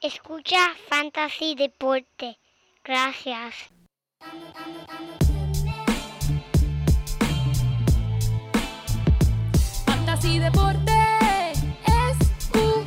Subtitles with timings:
[0.00, 2.38] Escucha Fantasy Deporte.
[2.84, 3.52] Gracias.
[9.86, 10.92] Fantasy Deporte.
[12.12, 12.84] Escucha.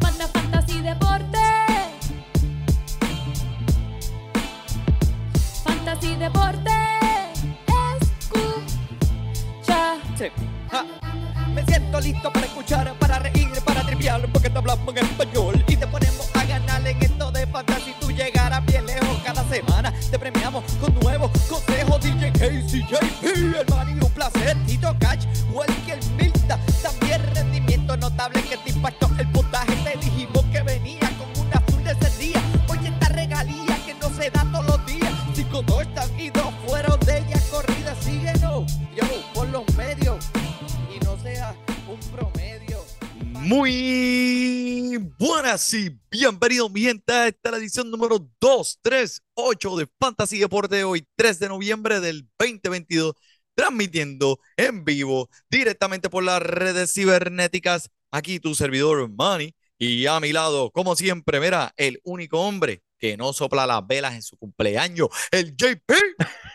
[0.00, 1.38] Manda Fantasy Deporte.
[5.62, 6.70] Fantasy Deporte.
[9.60, 9.98] Escucha.
[10.16, 10.51] Sí.
[11.54, 15.76] Me siento listo para escuchar, para reír, para triviar, porque te hablamos en español y
[15.76, 17.94] te ponemos a ganar en esto de fantasy.
[18.00, 19.92] Tú llegarás bien lejos cada semana.
[20.10, 22.00] Te premiamos con nuevos consejos.
[22.00, 24.56] DJ Casey, JP, el man y un placer.
[24.66, 25.81] Tito Catch, Walker Milta.
[43.54, 50.38] Muy buenas y bienvenidos, mi gente, a esta es la edición número 238 de Fantasy
[50.38, 53.12] Deporte de hoy, 3 de noviembre del 2022,
[53.54, 57.90] transmitiendo en vivo directamente por las redes cibernéticas.
[58.10, 63.18] Aquí tu servidor Manny y a mi lado, como siempre, mira, el único hombre que
[63.18, 65.92] no sopla las velas en su cumpleaños, el JP.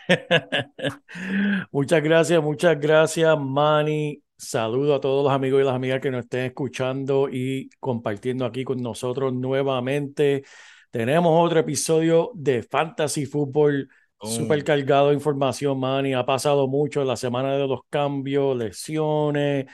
[1.70, 4.20] Muchas gracias, muchas gracias, Manny.
[4.38, 8.62] Saludo a todos los amigos y las amigas que nos estén escuchando y compartiendo aquí
[8.62, 10.44] con nosotros nuevamente.
[10.92, 13.88] Tenemos otro episodio de Fantasy Football
[14.22, 16.14] súper cargado de información, Manny.
[16.14, 19.66] Ha pasado mucho la semana de los cambios, lesiones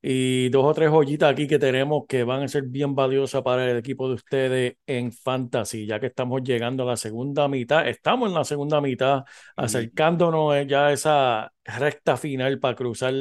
[0.00, 3.68] y dos o tres joyitas aquí que tenemos que van a ser bien valiosas para
[3.68, 7.88] el equipo de ustedes en Fantasy, ya que estamos llegando a la segunda mitad.
[7.88, 9.24] Estamos en la segunda mitad,
[9.56, 13.12] acercándonos ya a esa recta final para cruzar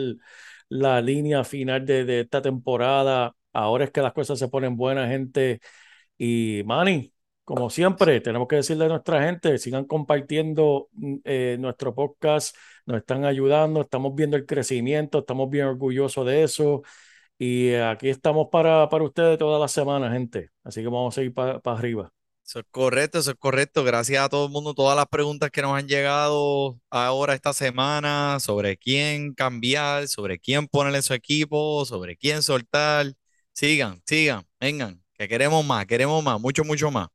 [0.73, 3.35] la línea final de, de esta temporada.
[3.53, 5.59] Ahora es que las cosas se ponen buenas, gente.
[6.17, 11.93] Y Manny, como siempre, tenemos que decirle a nuestra gente, sigan compartiendo mm, eh, nuestro
[11.95, 16.83] podcast, nos están ayudando, estamos viendo el crecimiento, estamos bien orgullosos de eso.
[17.37, 20.51] Y eh, aquí estamos para, para ustedes toda la semana, gente.
[20.63, 22.11] Así que vamos a seguir para arriba.
[22.45, 23.83] Eso es correcto, eso es correcto.
[23.83, 28.39] Gracias a todo el mundo, todas las preguntas que nos han llegado ahora esta semana
[28.39, 33.13] sobre quién cambiar, sobre quién ponerle su equipo, sobre quién soltar.
[33.53, 37.07] Sigan, sigan, vengan, que queremos más, queremos más, mucho, mucho más.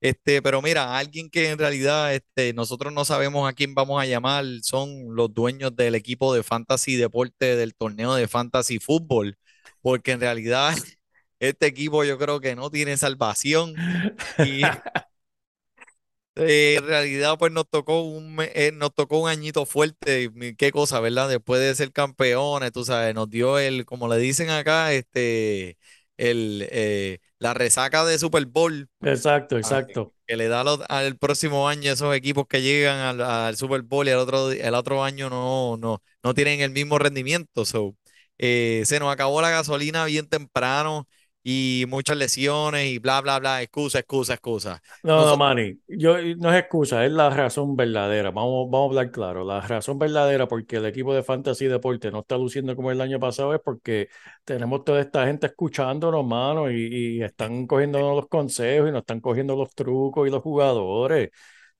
[0.00, 4.06] Este, pero mira, alguien que en realidad este, nosotros no sabemos a quién vamos a
[4.06, 9.38] llamar son los dueños del equipo de Fantasy Deporte del torneo de Fantasy Fútbol,
[9.80, 10.74] porque en realidad
[11.42, 13.82] este equipo yo creo que no tiene salvación
[14.38, 14.82] y
[16.36, 21.00] eh, en realidad pues nos tocó un eh, nos tocó un añito fuerte, qué cosa,
[21.00, 21.28] ¿verdad?
[21.28, 25.76] Después de ser campeones, tú sabes, nos dio el, como le dicen acá, este,
[26.16, 30.14] el, eh, la resaca de Super Bowl Exacto, ah, que, exacto.
[30.26, 34.06] que le da lo- al próximo año esos equipos que llegan al, al Super Bowl
[34.08, 37.64] y el otro, el otro año no, no, no tienen el mismo rendimiento.
[37.66, 37.96] So,
[38.38, 41.08] eh, se nos acabó la gasolina bien temprano
[41.42, 43.62] y muchas lesiones y bla, bla, bla.
[43.62, 44.82] Excusa, excusa, excusa.
[45.02, 48.30] No, no, Manny, yo, no es excusa, es la razón verdadera.
[48.30, 49.44] Vamos, vamos a hablar claro.
[49.44, 53.18] La razón verdadera porque el equipo de Fantasy Deporte no está luciendo como el año
[53.18, 54.08] pasado es porque
[54.44, 59.20] tenemos toda esta gente escuchándonos, mano, y, y están cogiendo los consejos y nos están
[59.20, 61.30] cogiendo los trucos y los jugadores.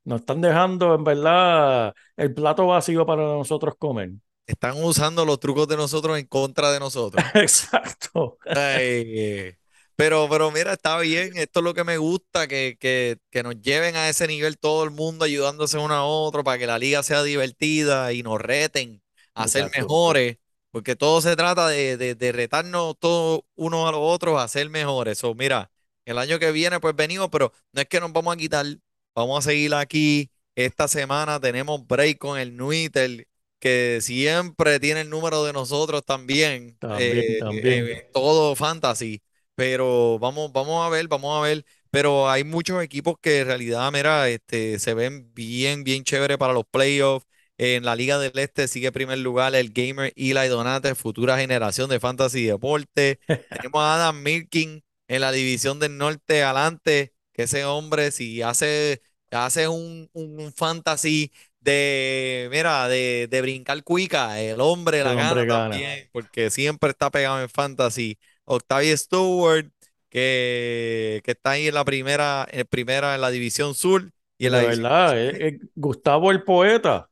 [0.05, 4.11] Nos están dejando, en verdad, el plato vacío para nosotros comer.
[4.47, 7.33] Están usando los trucos de nosotros en contra de nosotros.
[7.35, 8.39] Exacto.
[8.55, 9.55] Ay,
[9.97, 13.61] pero, pero mira, está bien, esto es lo que me gusta, que, que, que nos
[13.61, 17.03] lleven a ese nivel todo el mundo ayudándose uno a otro para que la liga
[17.03, 19.03] sea divertida y nos reten
[19.35, 19.73] a ser Exacto.
[19.75, 20.37] mejores,
[20.71, 24.69] porque todo se trata de, de, de retarnos todos unos a los otros a ser
[24.71, 25.23] mejores.
[25.25, 25.71] O mira,
[26.05, 28.67] el año que viene pues venimos, pero no es que nos vamos a quitar,
[29.15, 30.31] vamos a seguir aquí.
[30.55, 33.27] Esta semana tenemos break con el Twitter
[33.63, 37.91] que siempre tiene el número de nosotros también, También, eh, también.
[37.93, 39.23] eh, todo fantasy,
[39.55, 43.93] pero vamos, vamos a ver, vamos a ver, pero hay muchos equipos que en realidad,
[43.93, 47.27] mira, este, se ven bien, bien chévere para los playoffs.
[47.59, 52.01] En la Liga del Este sigue primer lugar el gamer Eli Donate, futura generación de
[52.01, 53.21] fantasy deporte.
[53.53, 59.03] Tenemos a Adam Milking en la división del norte adelante, que ese hombre si hace,
[59.31, 61.33] hace un, un, un fantasy
[61.63, 65.47] de, mira, de, de brincar cuica, el hombre la El hombre gana.
[65.47, 68.19] también, porque siempre está pegado en fantasy.
[68.45, 69.71] Octavio Stewart,
[70.11, 74.53] que, que está ahí en la primera, en primera en la división sur y en
[74.53, 77.09] la verdad, eh, eh, Gustavo el poeta.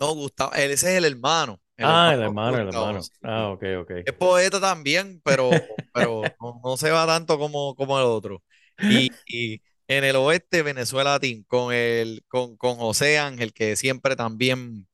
[0.00, 1.60] No, Gustavo, él- ese es el hermano.
[1.76, 3.02] El Ah, el hermano el hermano.
[3.02, 3.12] sí.
[3.22, 3.90] Ah, ok, ok.
[4.04, 8.42] Es poeta también, pero, pero no, no se va tanto como, como el otro.
[8.86, 14.16] Y, y en el oeste, Venezuela Team, con, el, con, con José Ángel, que siempre
[14.16, 14.86] también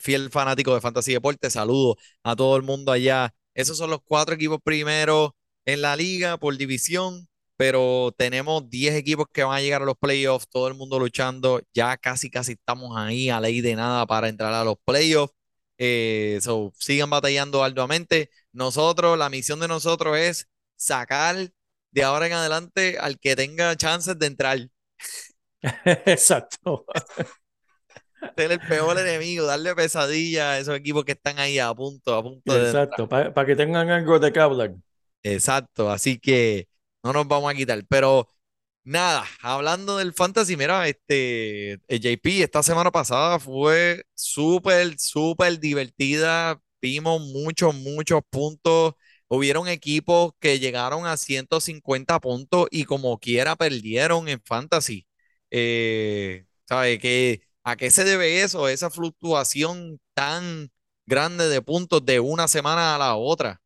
[0.00, 1.52] fiel fanático de Fantasy Deportes.
[1.54, 3.34] Saludos a todo el mundo allá.
[3.54, 5.30] Esos son los cuatro equipos primeros
[5.64, 9.96] en la liga por división, pero tenemos 10 equipos que van a llegar a los
[9.98, 11.60] playoffs, todo el mundo luchando.
[11.74, 15.34] Ya casi, casi estamos ahí a ley de nada para entrar a los playoffs.
[15.78, 16.40] Eh,
[16.78, 18.30] sigan batallando arduamente.
[18.52, 21.50] Nosotros, la misión de nosotros es sacar
[21.92, 24.58] de ahora en adelante al que tenga chances de entrar.
[26.06, 26.84] Exacto.
[28.36, 32.22] Ser el peor enemigo, darle pesadilla a esos equipos que están ahí a punto, a
[32.22, 33.08] punto de Exacto.
[33.08, 34.74] Para que tengan algo de hablar.
[35.22, 36.66] Exacto, así que
[37.02, 37.82] no nos vamos a quitar.
[37.88, 38.28] Pero
[38.84, 46.60] nada, hablando del fantasy, mira, este el JP esta semana pasada fue súper, súper divertida.
[46.80, 48.94] Vimos muchos, muchos puntos.
[49.34, 55.06] Hubieron equipos que llegaron a 150 puntos y como quiera perdieron en fantasy.
[55.50, 57.40] Eh, ¿sabe qué?
[57.64, 58.68] ¿A qué se debe eso?
[58.68, 60.70] Esa fluctuación tan
[61.06, 63.62] grande de puntos de una semana a la otra.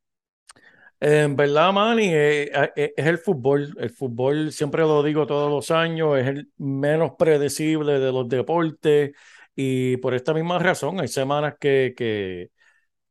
[1.01, 3.75] En verdad, Manny, eh, eh, es el fútbol.
[3.81, 9.17] El fútbol, siempre lo digo todos los años, es el menos predecible de los deportes
[9.57, 12.51] y por esta misma razón hay semanas que,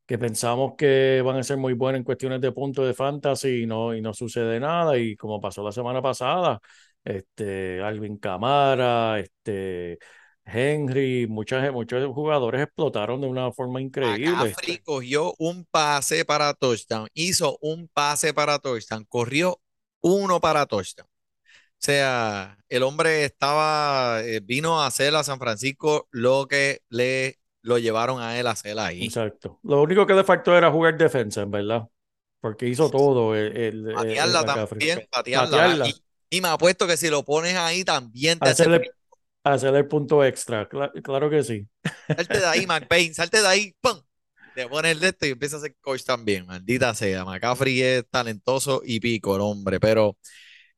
[0.06, 3.66] que pensamos que van a ser muy buenas en cuestiones de puntos de fantasy y
[3.66, 6.60] no, y no sucede nada y como pasó la semana pasada,
[7.04, 9.98] este, Alvin Kamara, este,
[10.46, 14.32] Henry, muchas, muchos jugadores explotaron de una forma increíble.
[14.32, 19.60] McCaffrey cogió un pase para touchdown, hizo un pase para touchdown, corrió
[20.02, 21.08] uno para touchdown.
[21.08, 27.40] O sea, el hombre estaba, eh, vino a hacer a San Francisco lo que le
[27.66, 29.06] lo llevaron a él a hacer ahí.
[29.06, 29.60] Exacto.
[29.64, 31.88] Lo único que le faltó era jugar defensa, en verdad.
[32.40, 35.50] Porque hizo todo el, Patearla el también, patearla.
[35.50, 35.88] Patearla.
[35.88, 38.92] Y, y me apuesto que si lo pones ahí también te hace Hacerle,
[39.44, 40.70] hacerle el punto extra.
[40.70, 41.68] Cla- claro que sí.
[42.08, 44.00] Salte de ahí, McBain, salte de ahí, ¡pum!
[44.54, 47.26] Te pones el de esto y empieza a ser coach también, maldita sea.
[47.26, 50.18] McCaffrey es talentoso y pico el hombre, pero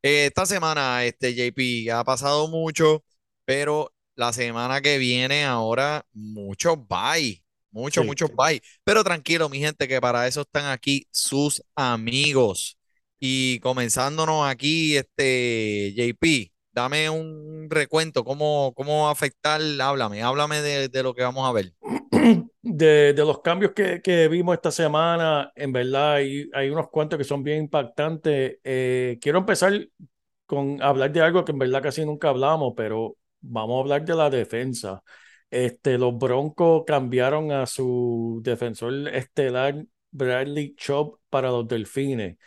[0.01, 3.03] eh, esta semana, este JP, ha pasado mucho,
[3.45, 8.07] pero la semana que viene ahora muchos bye, muchos, Sí.
[8.07, 8.61] muchos bye.
[8.85, 12.77] Pero tranquilo, mi gente, que para eso están aquí sus amigos.
[13.19, 19.61] Y comenzándonos aquí, este JP, dame un recuento, ¿cómo, cómo afectar?
[19.81, 21.73] Háblame, háblame de, de lo que vamos a ver.
[22.61, 27.17] De, de los cambios que, que vimos esta semana, en verdad hay, hay unos cuantos
[27.17, 28.57] que son bien impactantes.
[28.63, 29.87] Eh, quiero empezar
[30.45, 34.15] con hablar de algo que en verdad casi nunca hablamos, pero vamos a hablar de
[34.15, 35.03] la defensa.
[35.49, 42.37] Este, los Broncos cambiaron a su defensor estelar Bradley Chubb para los Delfines.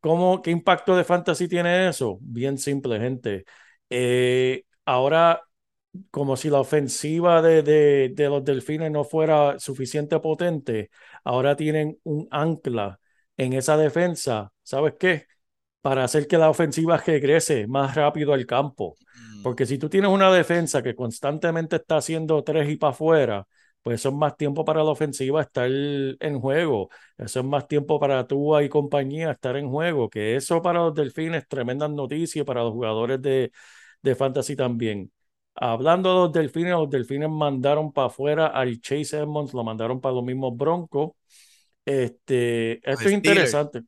[0.00, 2.18] ¿Cómo, qué impacto de fantasy tiene eso?
[2.22, 3.44] Bien simple, gente.
[3.90, 5.42] Eh, ahora
[6.10, 10.90] como si la ofensiva de, de, de los delfines no fuera suficiente potente,
[11.24, 13.00] ahora tienen un ancla
[13.36, 14.52] en esa defensa.
[14.62, 15.26] ¿Sabes qué?
[15.80, 18.96] Para hacer que la ofensiva regrese más rápido al campo.
[19.14, 23.46] Mm, Porque si tú tienes una defensa que constantemente está haciendo tres y para afuera,
[23.82, 26.90] pues eso es más tiempo para la ofensiva estar en juego.
[27.16, 30.10] Eso es más tiempo para tú y compañía estar en juego.
[30.10, 33.50] Que eso para los delfines, tremendas noticias para los jugadores de,
[34.02, 35.10] de fantasy también.
[35.54, 40.14] Hablando de los delfines, los delfines mandaron para afuera al Chase Edmonds, lo mandaron para
[40.14, 41.12] los mismos Broncos.
[41.84, 43.82] Este, esto es interesante.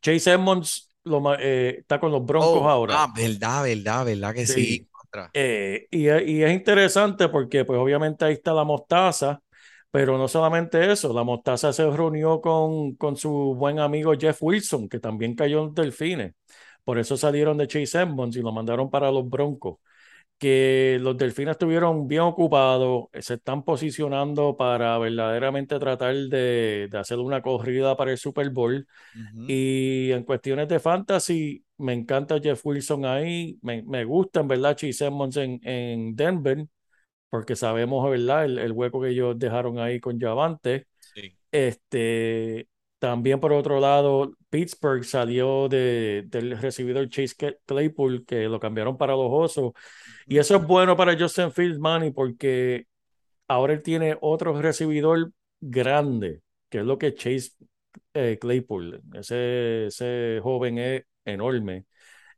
[0.00, 2.94] Chase Edmonds lo eh, está con los Broncos Oh, ahora.
[3.04, 4.78] ah, verdad, verdad, verdad que sí.
[4.80, 4.88] Sí.
[5.32, 9.42] Eh, y, y es interesante porque, pues, obviamente ahí está la mostaza,
[9.90, 14.88] pero no solamente eso, la mostaza se reunió con, con su buen amigo Jeff Wilson,
[14.88, 16.34] que también cayó en Delfines.
[16.84, 19.78] Por eso salieron de Chase Edmonds y lo mandaron para los Broncos.
[20.38, 27.18] Que los Delfines estuvieron bien ocupados, se están posicionando para verdaderamente tratar de, de hacer
[27.18, 28.86] una corrida para el Super Bowl.
[29.48, 33.58] Y en cuestiones de fantasy, me encanta Jeff Wilson ahí.
[33.62, 36.66] Me, me gusta, en verdad, Chase Edmonds en, en Denver,
[37.30, 40.86] porque sabemos, ¿verdad?, el, el hueco que ellos dejaron ahí con Javante.
[41.00, 41.36] Sí.
[41.50, 47.34] Este, también, por otro lado, Pittsburgh salió de, del recibidor Chase
[47.66, 49.72] Claypool, que lo cambiaron para los Osos.
[50.26, 52.86] Y eso es bueno para Justin Fields, Manny, porque
[53.48, 57.52] ahora él tiene otro recibidor grande, que es lo que Chase
[58.14, 59.02] eh, Claypool.
[59.14, 61.86] Ese, ese joven es enorme.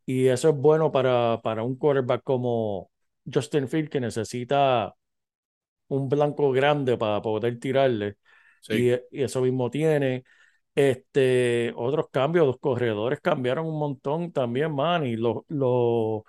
[0.07, 2.91] Y eso es bueno para, para un quarterback como
[3.31, 4.95] Justin Fields, que necesita
[5.88, 8.17] un blanco grande para poder tirarle.
[8.69, 10.25] y, y eso mismo tiene.
[10.78, 16.23] Este, otros cambios, los corredores cambiaron un montón también, man, y los, los,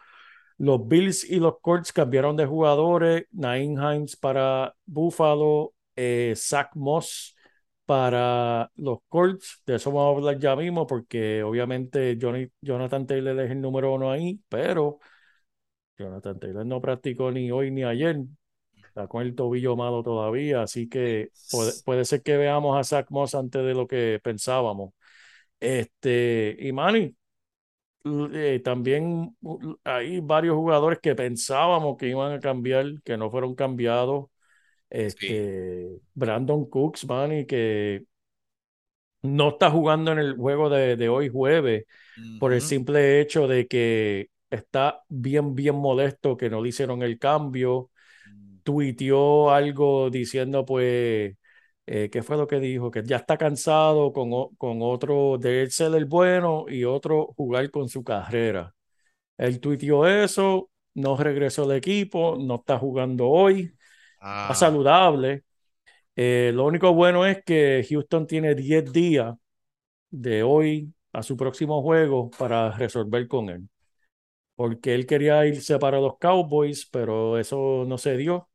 [0.58, 7.36] los Bills y los Colts cambiaron de jugadores, Nain Hines para Buffalo, eh, Zach Moss
[7.86, 13.40] para los Colts, de eso vamos a hablar ya mismo, porque obviamente Johnny, Jonathan Taylor
[13.42, 14.98] es el número uno ahí, pero
[15.96, 18.18] Jonathan Taylor no practicó ni hoy ni ayer,
[19.00, 23.08] está con el tobillo malo todavía, así que puede, puede ser que veamos a Zach
[23.10, 24.94] Moss antes de lo que pensábamos.
[25.60, 27.16] Este, y Manny,
[28.34, 29.36] eh, también
[29.84, 34.28] hay varios jugadores que pensábamos que iban a cambiar, que no fueron cambiados.
[34.90, 38.04] Este, Brandon Cooks, Manny, que
[39.22, 41.86] no está jugando en el juego de, de hoy jueves
[42.40, 47.20] por el simple hecho de que está bien, bien molesto que no le hicieron el
[47.20, 47.92] cambio.
[48.70, 51.36] Tuiteó algo diciendo, pues,
[51.88, 52.92] eh, ¿qué fue lo que dijo?
[52.92, 57.72] Que ya está cansado con, con otro, de él ser el bueno y otro jugar
[57.72, 58.76] con su carrera.
[59.38, 63.74] Él tuiteó eso, no regresó al equipo, no está jugando hoy,
[64.42, 65.44] está Ah, saludable.
[66.16, 69.36] Eh, lo único bueno es que Houston tiene 10 días
[70.12, 73.70] de hoy a su próximo juego para resolver con él.
[74.56, 78.50] Porque él quería irse para los Cowboys, pero eso no se dio.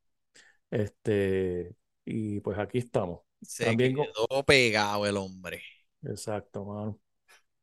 [0.75, 3.23] Este, y pues aquí estamos.
[3.43, 5.63] se También, con- quedó pegado el hombre.
[6.03, 7.01] exacto, mano.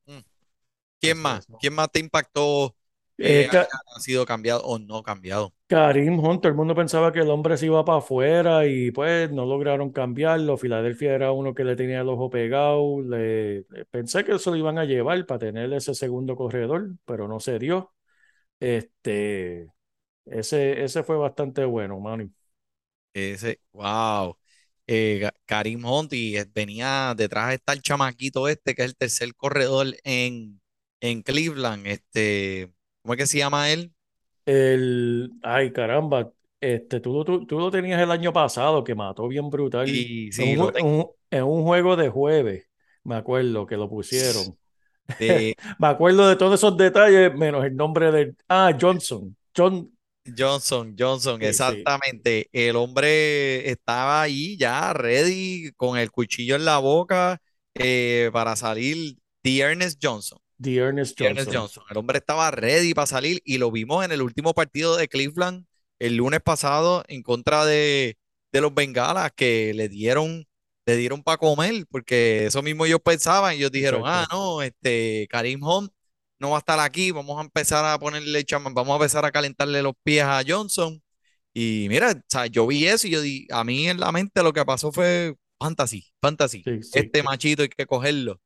[0.05, 0.19] Mm.
[1.01, 1.49] ¿Quién más?
[1.59, 2.75] ¿Quién más te impactó
[3.23, 5.53] Eh, Ca- haya sido cambiado o no cambiado?
[5.67, 9.31] Karim Hunt, todo el mundo pensaba que el hombre se iba para afuera y pues
[9.31, 10.57] no lograron cambiarlo.
[10.57, 13.01] Filadelfia era uno que le tenía el ojo pegado.
[13.01, 17.39] Le, pensé que eso lo iban a llevar para tener ese segundo corredor, pero no
[17.39, 17.93] se dio.
[18.59, 19.71] Este,
[20.25, 22.29] ese, ese fue bastante bueno, mano.
[23.13, 24.37] Ese, wow.
[24.87, 29.35] Eh, Karim Hunt y eh, venía detrás está el chamaquito este, que es el tercer
[29.35, 30.61] corredor en,
[31.01, 31.87] en Cleveland.
[31.87, 33.93] Este, ¿cómo es que se llama él?
[34.45, 39.27] El, ay, caramba, este, tú, lo- tú, tú lo tenías el año pasado que mató
[39.27, 39.95] bien brutal.
[39.95, 42.67] Y En sí, un, en juego de jueves,
[43.03, 44.57] me acuerdo que lo pusieron.
[45.17, 48.35] De Me acuerdo de todos esos detalles, menos el nombre de.
[48.49, 49.35] Ah, Johnson.
[49.55, 49.91] John.
[50.25, 51.47] Johnson, Johnson, Sí, sí.
[51.49, 52.49] exactamente.
[52.51, 57.39] El hombre estaba ahí ya ready con el cuchillo en la boca
[57.73, 59.17] eh, para salir.
[59.41, 60.39] The Ernest Johnson.
[60.61, 61.83] The Ernest Ernest Johnson.
[61.89, 65.65] El hombre estaba ready para salir y lo vimos en el último partido de Cleveland
[65.99, 68.17] el lunes pasado en contra de,
[68.51, 70.47] de los Bengalas que le dieron,
[70.85, 73.53] le dieron para comer, porque eso mismo ellos pensaban.
[73.53, 75.91] Ellos dijeron, ah, no, este Karim Hunt
[76.41, 79.31] no va a estar aquí, vamos a empezar a ponerle chama- vamos a empezar a
[79.31, 81.01] calentarle los pies a Johnson.
[81.53, 84.43] Y mira, o sea, yo vi eso y yo di, a mí en la mente
[84.43, 86.63] lo que pasó fue fantasy, fantasy.
[86.63, 86.99] Sí, sí.
[86.99, 88.39] Este machito hay que cogerlo.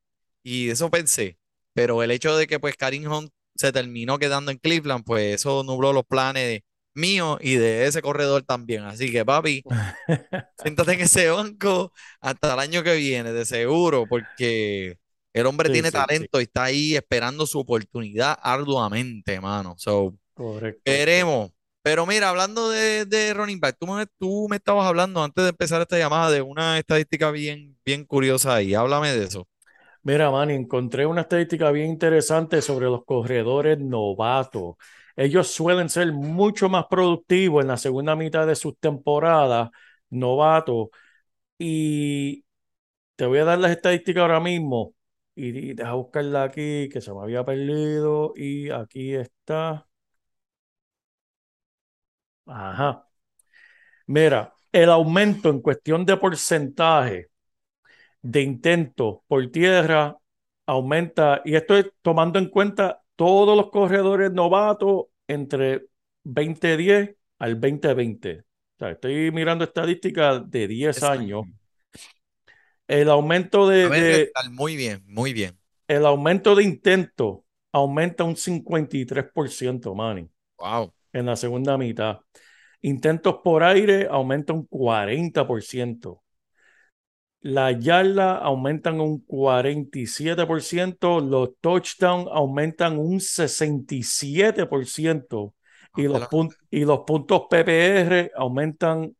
[0.44, 1.38] Y eso pensé.
[1.74, 5.64] Pero el hecho de que pues Karim Hunt se terminó quedando en Cleveland, pues eso
[5.64, 6.62] nubló los planes
[6.94, 8.84] míos y de ese corredor también.
[8.84, 9.66] Así que papi,
[10.58, 14.98] siéntate en ese banco hasta el año que viene, de seguro, porque
[15.36, 19.76] el hombre Sí, tiene sí, talento y está ahí esperando su oportunidad arduamente, mano.
[19.78, 21.04] So, Correcto.
[21.06, 21.52] veremos.
[21.84, 25.50] Pero mira, hablando de, de running back, tú me, tú me estabas hablando antes de
[25.52, 28.74] empezar esta llamada de una estadística bien, bien curiosa ahí.
[28.76, 29.48] Háblame de eso.
[30.04, 34.76] Mira, man, encontré una estadística bien interesante sobre los corredores novatos.
[35.16, 39.70] Ellos suelen ser mucho más productivos en la segunda mitad de sus temporadas
[40.10, 40.90] novatos.
[41.60, 42.46] Y
[43.18, 44.95] te voy a dar las estadísticas ahora mismo.
[45.36, 48.34] Y, y deja buscarla aquí, que se me había perdido.
[48.36, 49.88] Y aquí está.
[52.48, 53.08] Ajá.
[54.08, 57.30] Mira, el aumento en cuestión de porcentaje
[58.22, 60.18] de intentos por tierra
[60.66, 65.88] aumenta, y esto es tomando en cuenta todos los corredores novatos entre
[66.24, 68.40] 2010 al 2020.
[68.42, 68.44] O
[68.80, 71.46] sea, estoy mirando estadísticas de 10 años.
[72.88, 75.58] El aumento de, muy bien, muy bien.
[75.88, 77.40] el aumento de intentos
[77.72, 80.94] aumenta un 53%, Manny, Wow.
[81.12, 82.20] en la segunda mitad.
[82.82, 86.22] Intentos por aire aumenta un 40%.
[87.42, 95.54] Las yardas aumentan un 47%, los touchdowns aumentan un 67%
[95.96, 96.28] y los,
[96.72, 99.16] y los puntos PPR aumentan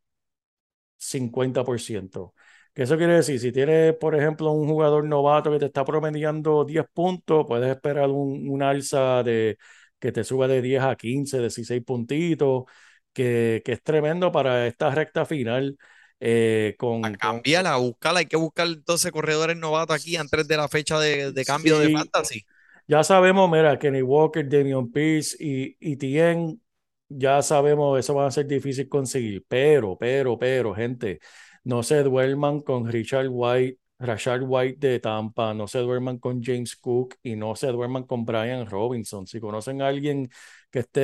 [0.98, 2.34] 50%.
[2.76, 3.40] ¿Qué eso quiere decir?
[3.40, 8.10] Si tienes, por ejemplo, un jugador novato que te está promediando 10 puntos, puedes esperar
[8.10, 9.58] un, un alza de
[10.00, 12.66] que te suba de 10 a 15, 16 puntitos,
[13.14, 15.78] que, que es tremendo para esta recta final.
[16.20, 18.20] eh, con, A cambiarla, a buscarla.
[18.20, 21.90] Hay que buscar entonces corredores novatos aquí antes de la fecha de, de cambio de
[21.90, 22.46] fantasy.
[22.88, 26.62] Ya sabemos, mira, Kenny Walker, Damian Pierce y, y Tien,
[27.10, 29.44] ya sabemos, eso va a ser difícil conseguir.
[29.48, 31.20] Pero, pero, pero, gente,
[31.66, 36.76] no se duerman con Richard White, Rashard White de Tampa, no se duerman con James
[36.78, 39.28] Cook y no se duerman con Brian Robinson.
[39.28, 40.30] Si conocen a alguien
[40.72, 41.02] que esté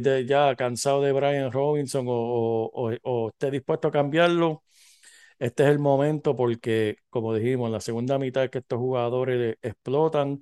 [0.00, 2.12] de- ya cansado de Brian Robinson o,
[2.72, 4.64] o- o- esté dispuesto a cambiarlo,
[5.38, 9.56] este es el momento porque, como dijimos, en la segunda mitad es que estos jugadores
[9.62, 10.40] explotan.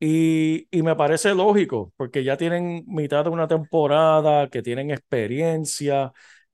[0.00, 6.12] Y, y me parece lógico, porque ya tienen mitad de una temporada, que tienen experiencia,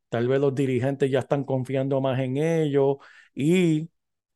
[0.08, 2.96] tal vez los dirigentes ya están confiando más en ellos
[3.34, 3.88] y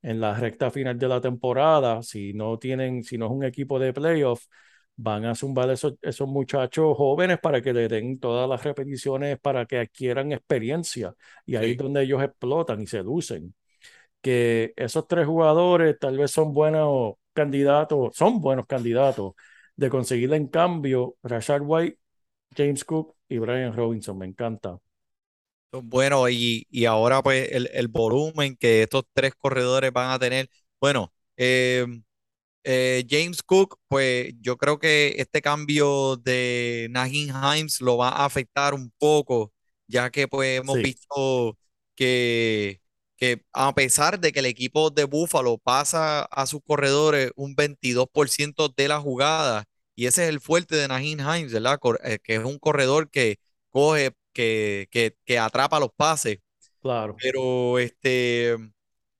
[0.02, 3.78] en la recta final de la temporada, si no tienen, si no es un equipo
[3.78, 4.44] de playoff,
[4.96, 9.64] van a zumbar esos, esos muchachos jóvenes para que le den todas las repeticiones para
[9.66, 11.14] que adquieran experiencia
[11.46, 11.72] y ahí Sí.
[11.72, 13.54] es donde ellos explotan y se lucen
[14.20, 19.34] que esos tres jugadores tal vez son buenos candidatos, son buenos candidatos
[19.76, 21.98] de conseguirle en cambio Rashard White,
[22.56, 24.18] James Cook y Brian Robinson.
[24.18, 24.78] Me encanta.
[25.72, 30.50] Bueno, y, y ahora pues el, el volumen que estos tres corredores van a tener.
[30.80, 31.86] Bueno, eh,
[32.64, 38.24] eh, James Cook, pues yo creo que este cambio de Najee Himes lo va a
[38.26, 39.52] afectar un poco,
[39.88, 40.82] ya que pues hemos Sí.
[40.82, 41.58] visto
[41.94, 42.80] que,
[43.16, 48.68] que a pesar de que el equipo de Buffalo pasa a sus corredores un 22%
[48.68, 49.64] de la jugada,
[49.94, 51.78] y ese es el fuerte de Najee Himes, ¿verdad?
[51.80, 53.38] Cor- eh, que es un corredor que
[53.70, 56.38] coge, que, que, que atrapa los pases.
[56.80, 57.16] Claro.
[57.20, 58.56] Pero este,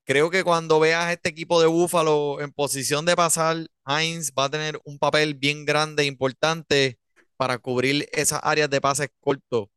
[0.04, 4.50] creo que cuando veas este equipo de Búfalo en posición de pasar, Hines va a
[4.50, 6.98] tener un papel bien grande, e importante
[7.36, 9.68] para cubrir esas áreas de pases cortos.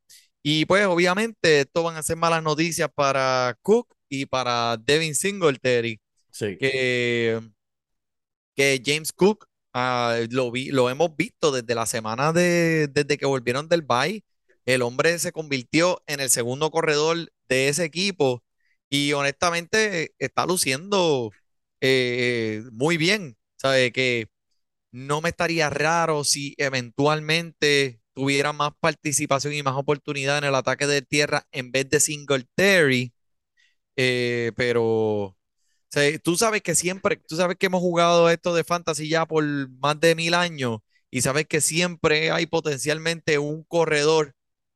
[0.43, 5.99] Y pues obviamente esto van a ser malas noticias para Cook y para Devin Singletary,
[6.31, 6.57] Sí.
[6.57, 7.39] que,
[8.55, 13.25] que James Cook ah, lo, vi, lo hemos visto desde la semana de, desde que
[13.25, 14.23] volvieron del bye.
[14.65, 18.43] El hombre se convirtió en el segundo corredor de ese equipo
[18.89, 21.31] y honestamente está luciendo
[21.81, 23.37] eh, muy bien.
[23.57, 24.27] Sabe que
[24.91, 30.87] no me estaría raro si eventualmente tuviera más participación y más oportunidad en el ataque
[30.87, 33.13] de tierra en vez de Singletary.
[33.97, 35.37] Eh, pero
[36.23, 39.45] tú sabes que siempre, tú sabes que hemos jugado esto de fantasy ya por
[39.79, 40.79] más de mil años
[41.11, 44.33] y sabes que siempre hay potencialmente un corredor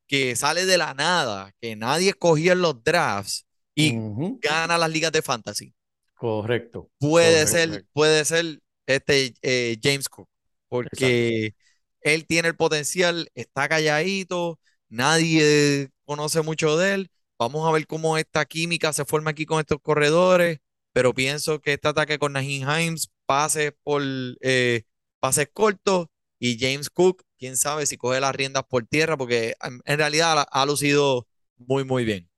[0.09, 4.03] que sale de la nada, que nadie escogía en los drafts y
[4.41, 5.75] gana las ligas de fantasy.
[6.15, 6.91] Correcto.
[6.99, 7.47] Puede Correcto.
[7.47, 10.27] ser, puede ser este eh, James Cook,
[10.67, 11.53] porque
[12.01, 17.11] él tiene el potencial, está calladito, nadie conoce mucho de él.
[17.37, 20.59] Vamos a ver cómo esta química se forma aquí con estos corredores,
[20.91, 24.01] pero pienso que este ataque con Najee Himes, pases por
[24.41, 24.83] eh,
[25.19, 26.07] pases cortos
[26.39, 30.65] y James Cook, quién sabe si coge las riendas por tierra, porque en, realidad ha,
[30.65, 32.29] lucido muy, muy bien.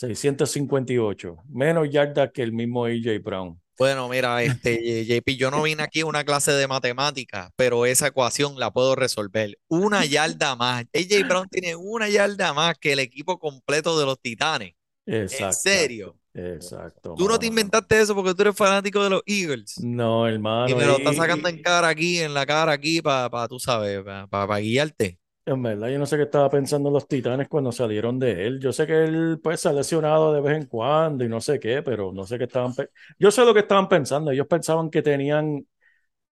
[0.01, 3.61] 658, menos yardas que el mismo AJ Brown.
[3.79, 8.07] Bueno, mira, este JP, yo no vine aquí a una clase de matemáticas, pero esa
[8.07, 9.59] ecuación la puedo resolver.
[9.69, 10.85] Una yarda más.
[10.95, 14.75] AJ Brown tiene una yarda más que el equipo completo de los Titanes.
[15.07, 15.59] En Exacto.
[15.61, 16.17] serio.
[16.33, 17.15] Exacto.
[17.19, 19.79] Tú no te inventaste eso porque tú eres fanático de los Eagles.
[19.83, 20.69] No, hermano.
[20.69, 24.01] Y me lo estás sacando en cara aquí, en la cara aquí, para, tú sabes,
[24.31, 25.20] para guiarte.
[25.47, 28.61] En verdad, yo no sé qué estaba pensando los Titanes cuando salieron de él.
[28.61, 31.59] Yo sé que él pues se ha lesionado de vez en cuando y no sé
[31.59, 32.73] qué, pero no sé qué estaban.
[33.19, 34.31] Yo sé lo que estaban pensando.
[34.31, 35.67] Ellos pensaban que tenían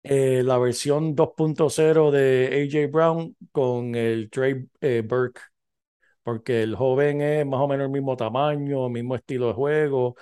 [0.04, 5.40] eh, la versión 2.0 de AJ Brown con el Trey eh, Burke,
[6.22, 10.16] porque el joven es más o menos el mismo tamaño, mismo estilo de juego,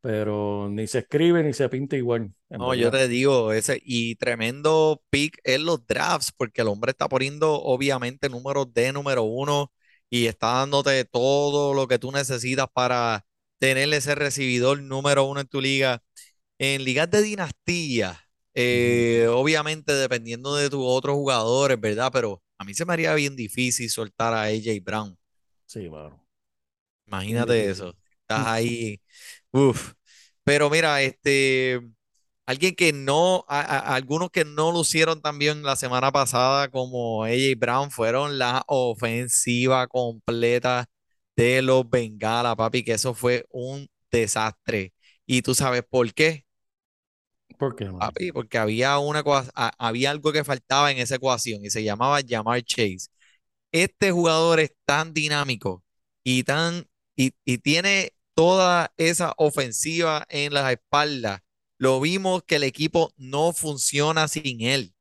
[0.00, 2.32] pero ni se escribe ni se pinta igual.
[2.50, 7.08] No, yo te digo, ese y tremendo pick en los drafts, porque el hombre está
[7.08, 9.72] poniendo obviamente números de número uno
[10.08, 13.24] y está dándote todo lo que tú necesitas para
[13.58, 16.02] tener ese recibidor número uno en tu liga.
[16.58, 18.20] En ligas de dinastía,
[18.54, 22.10] eh, obviamente dependiendo de tus otros jugadores, ¿verdad?
[22.12, 25.16] Pero a mí se me haría bien difícil soltar a AJ Brown.
[25.66, 25.88] Sí.
[25.88, 26.12] Bien
[27.06, 27.96] Imagínate eso.
[28.22, 29.00] Estás ahí.
[29.50, 29.94] Uf.
[30.44, 31.80] Pero mira, este.
[32.50, 37.54] Alguien que no, a- a- algunos que no lucieron también la semana pasada como AJ
[37.58, 40.86] Brown fueron la ofensiva completa
[41.36, 44.92] de los Bengala, papi, que eso fue un desastre.
[45.26, 46.44] Y tú sabes por qué,
[47.58, 49.22] ¿Por qué, papi, porque había una,
[49.54, 53.08] a- había algo que faltaba en esa ecuación y se llamaba Jamar Chase.
[53.72, 55.84] Este jugador es tan dinámico
[56.24, 56.86] y tan
[57.16, 61.40] y, y tiene toda esa ofensiva en las espaldas.
[61.80, 64.94] Lo vimos que el equipo no funciona sin él.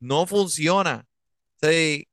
[0.00, 1.06] No funciona.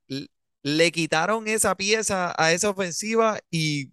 [0.08, 0.28] L-
[0.64, 3.92] le quitaron esa pieza a esa ofensiva y,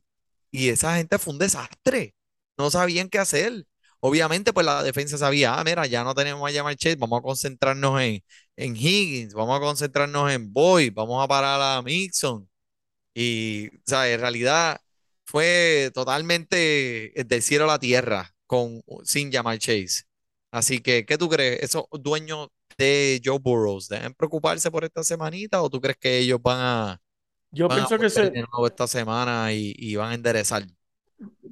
[0.51, 2.15] y esa gente fue un desastre.
[2.59, 3.67] No sabían qué hacer.
[4.01, 7.23] Obviamente, pues la defensa sabía, ah, mira, ya no tenemos a Jamar Chase, vamos a
[7.23, 8.23] concentrarnos en,
[8.57, 12.49] en Higgins, vamos a concentrarnos en Boyd, vamos a parar a Mixon.
[13.15, 14.81] Y, o sea, en realidad
[15.27, 20.05] fue totalmente del cielo a la tierra con, sin llamar Chase.
[20.51, 21.63] Así que, ¿qué tú crees?
[21.63, 26.41] ¿Esos dueños de Joe Burrows deben preocuparse por esta semanita o tú crees que ellos
[26.43, 27.01] van a,
[27.51, 30.15] Yo van a pienso que volver se, de nuevo esta semana y, y van a
[30.15, 30.65] enderezar?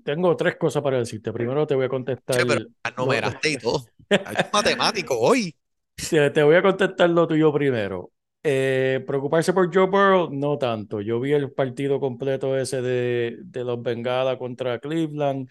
[0.04, 1.32] tengo tres cosas para decirte.
[1.32, 3.84] Primero te voy a contestar Che, pero numeraste y todo.
[4.10, 5.54] Hay un matemático hoy.
[5.96, 8.10] te, te voy a contestar lo tuyo primero.
[8.42, 11.00] Eh, preocuparse por Joe Burrow, no tanto.
[11.00, 15.48] Yo vi el partido completo ese de, de los Bengala contra Cleveland.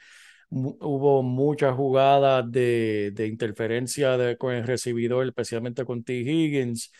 [0.55, 6.13] Hubo muchas jugadas de, de interferencia de- con el recibidor, especialmente con T.
[6.13, 6.91] Higgins,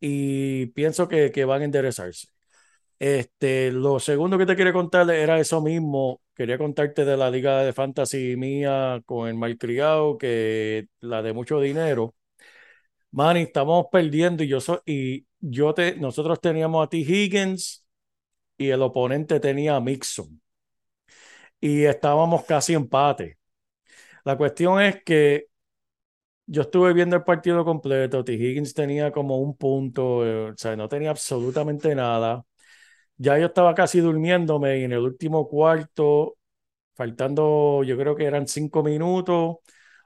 [0.00, 2.28] y pienso que, que van a enderezarse.
[2.98, 6.22] Este, lo segundo que te quería contar era eso mismo.
[6.34, 11.60] Quería contarte de la liga de fantasy mía con el malcriado, que la de mucho
[11.60, 12.14] dinero.
[13.12, 16.98] Manny, estamos perdiendo y yo soy, y yo te, nosotros teníamos a T.
[16.98, 17.84] Higgins
[18.58, 20.40] y el oponente tenía a Mixon.
[21.60, 23.38] Y estábamos casi empate.
[24.24, 25.46] La cuestión es que
[26.46, 28.24] yo estuve viendo el partido completo.
[28.24, 28.34] T.
[28.34, 32.44] Higgins tenía como un punto, eh, o sea, no tenía absolutamente nada.
[33.16, 36.36] Ya yo estaba casi durmiéndome y en el último cuarto,
[36.96, 39.56] faltando, yo creo que eran cinco minutos,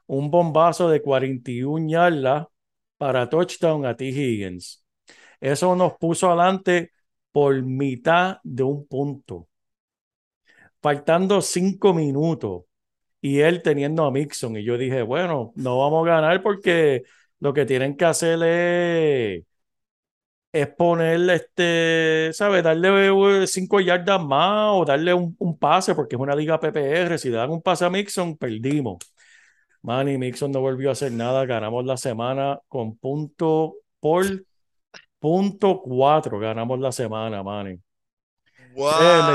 [0.07, 2.47] un bombazo de 41 yardas
[2.99, 4.07] para touchdown a T.
[4.09, 4.85] Higgins.
[5.41, 6.93] Eso nos puso adelante
[7.33, 9.49] por mitad de un punto,
[10.83, 12.65] faltando cinco minutos
[13.21, 14.57] y él teniendo a Mixon.
[14.57, 17.05] Y yo dije, bueno, no vamos a ganar porque
[17.39, 19.45] lo que tienen que hacer es,
[20.53, 22.63] es ponerle, este, ¿sabes?
[22.65, 27.17] Darle cinco yardas más o darle un, pase porque es una liga PPR.
[27.19, 28.99] Si dan un pase a Mixon, perdimos.
[29.83, 31.47] Manny Mixon no volvió a hacer nada.
[31.47, 34.25] Ganamos la semana con punto por
[35.19, 36.39] punto cuatro.
[36.39, 37.79] Ganamos la semana, Manny.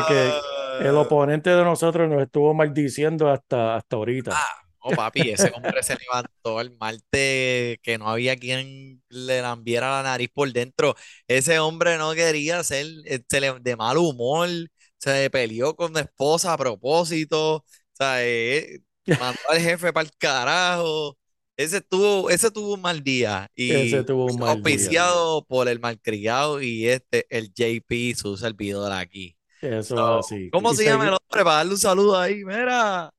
[0.07, 0.31] Que
[0.79, 0.97] el ¡Wow!
[0.97, 4.35] oponente de nosotros nos estuvo maldiciendo hasta, hasta ahorita.
[4.35, 9.89] Ah, no, papi, ese hombre se levantó el martes que no había quien le lambiera
[9.91, 10.95] la nariz por dentro.
[11.27, 14.49] Ese hombre no quería ser eh, se le- de mal humor,
[14.97, 18.79] se peleó con la esposa a propósito, o sea, eh,
[19.17, 21.17] mandó al jefe para el carajo.
[21.55, 24.99] Ese tuvo, ese tuvo un mal día Ese y tuvo un mal día.
[24.99, 29.36] auspiciado por el malcriado y este, el JP, su servidor aquí.
[29.61, 30.49] Eso So, así.
[30.51, 31.43] ¿cómo Y se llama el hombre?
[31.43, 33.09] Para darle un saludo ahí, mira.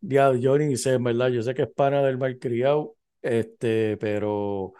[0.00, 1.28] Ya, ni sé, en verdad.
[1.28, 4.74] Yo sé que es pana del malcriado, este, pero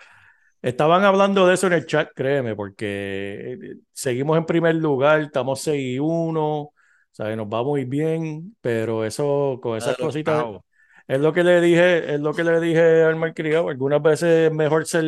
[0.62, 5.60] estaban hablando de eso en el chat, créeme, porque eh, seguimos en primer lugar, estamos
[5.62, 6.70] 6 y 1,
[7.12, 7.36] ¿sabes?
[7.36, 10.62] Nos va muy bien, pero eso, con esas los cositas, cabos.
[11.08, 13.68] es lo que le dije, es lo que le dije al malcriado.
[13.70, 15.04] Algunas veces es mejor ser,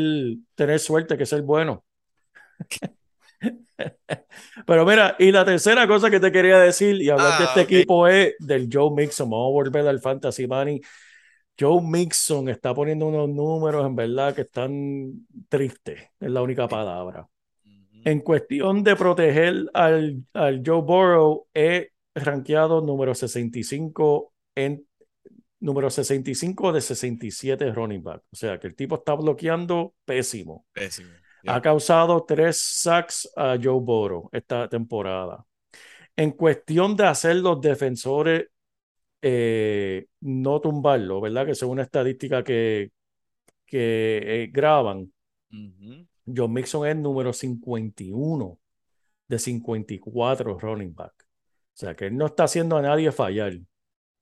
[0.55, 1.85] tener suerte que ser bueno.
[4.67, 7.61] Pero mira, y la tercera cosa que te quería decir y hablar de Ah, este
[7.63, 7.73] ok.
[7.79, 9.31] equipo es del Joe Mixon.
[9.31, 10.81] Vamos a volver al Fantasy Money.
[11.59, 17.29] Joe Mixon está poniendo unos números en verdad que están tristes, es la única palabra.
[18.05, 24.87] En cuestión de proteger al, al Joe Burrow, he rankeado número 65 en
[25.61, 28.23] número 65 de 67 running back.
[28.33, 30.67] O sea que el tipo está bloqueando pésimo.
[30.73, 31.26] Pésimo.
[31.47, 35.45] Ha causado tres sacks a Joe Burrow esta temporada.
[36.17, 38.47] En cuestión de hacer los defensores
[39.23, 41.47] eh, no tumbarlo, ¿verdad?
[41.47, 42.93] Que es una estadística que,
[43.67, 45.13] que eh, graban,
[45.51, 46.07] Ujú.
[46.27, 48.59] John Mixon es número 51
[49.29, 51.13] de 54 running back.
[51.23, 53.55] O sea, que él no está haciendo a nadie fallar.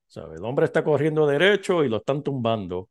[0.07, 0.37] ¿Sabe?
[0.37, 2.91] El hombre está corriendo derecho y lo están tumbando.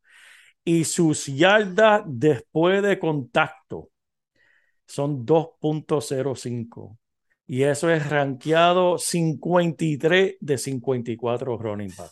[0.63, 3.89] Y sus yardas después de contacto
[4.93, 6.99] son 2.05.
[7.47, 12.11] Y eso es rankeado 53 de 54 running back.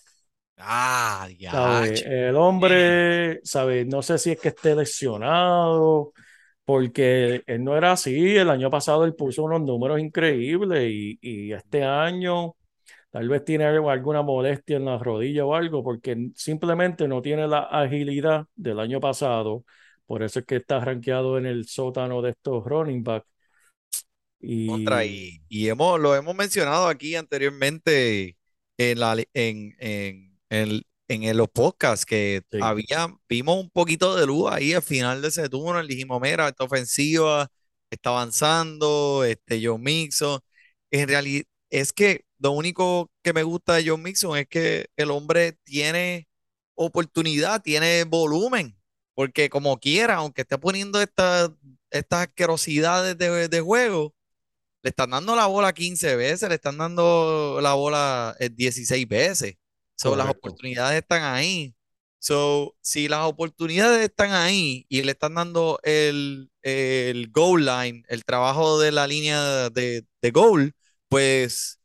[0.57, 1.95] Ah, ¿Sabe?
[1.95, 2.07] ya.
[2.07, 3.85] El hombre, ¿sabe?
[3.85, 6.11] No sé si es que esté lesionado,
[6.65, 8.35] porque él no era así.
[8.35, 12.55] El año pasado él puso unos números increíbles y, y este año
[13.11, 17.59] tal vez tiene alguna molestia en la rodilla o algo, porque simplemente no tiene la
[17.59, 19.65] agilidad del año pasado.
[20.11, 23.25] Por eso es que está rankeado en el sótano de estos running back.
[24.65, 28.37] Contra, Y y, y hemos, lo hemos mencionado aquí anteriormente
[28.77, 34.25] en, la, en, en, en, en los podcasts que sí, había, vimos un poquito de
[34.25, 35.87] luz ahí al final de ese túnel.
[35.87, 37.47] Dijimos, mira, esta ofensiva
[37.89, 40.39] está avanzando, este John Mixon.
[40.91, 45.11] En realidad, es que lo único que me gusta de John Mixon es que el
[45.11, 46.27] hombre tiene
[46.75, 48.77] oportunidad, tiene volumen,
[49.13, 51.51] porque como quiera, aunque esté poniendo estas
[51.91, 54.15] estas asquerosidades de, de juego.
[54.83, 59.55] Le están dando la bola 15 veces, le están dando la bola eh, 16 veces.
[59.95, 61.75] So, las oportunidades están ahí.
[62.17, 68.25] So, si las oportunidades están ahí y le están dando el, el goal line, el
[68.25, 70.73] trabajo de la línea de, de goal,
[71.07, 71.79] pues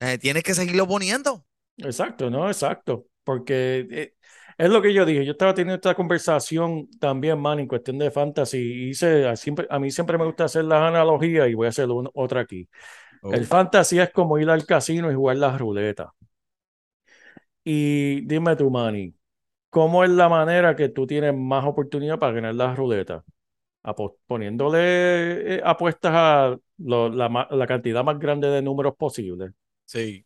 [0.00, 1.44] eh, tienes que seguirlo poniendo.
[1.76, 2.48] Exacto, ¿no?
[2.48, 3.06] Exacto.
[3.24, 4.14] Porque eh,
[4.58, 5.24] es lo que yo dije.
[5.24, 8.90] Yo estaba teniendo esta conversación también, man, en cuestión de fantasy.
[8.90, 11.88] Hice, a, siempre, a mí siempre me gusta hacer las analogías y voy a hacer
[12.14, 12.68] otra aquí.
[13.30, 16.08] El fantasy es como ir al casino y jugar las ruletas.
[17.64, 19.14] Y dime tú, Manny,
[19.70, 23.24] ¿cómo es la manera que tú tienes más oportunidad para ganar las ruletas?
[24.26, 29.52] Poniéndole eh, apuestas a lo- la, cantidad más grande de números posible.
[29.84, 30.24] sí.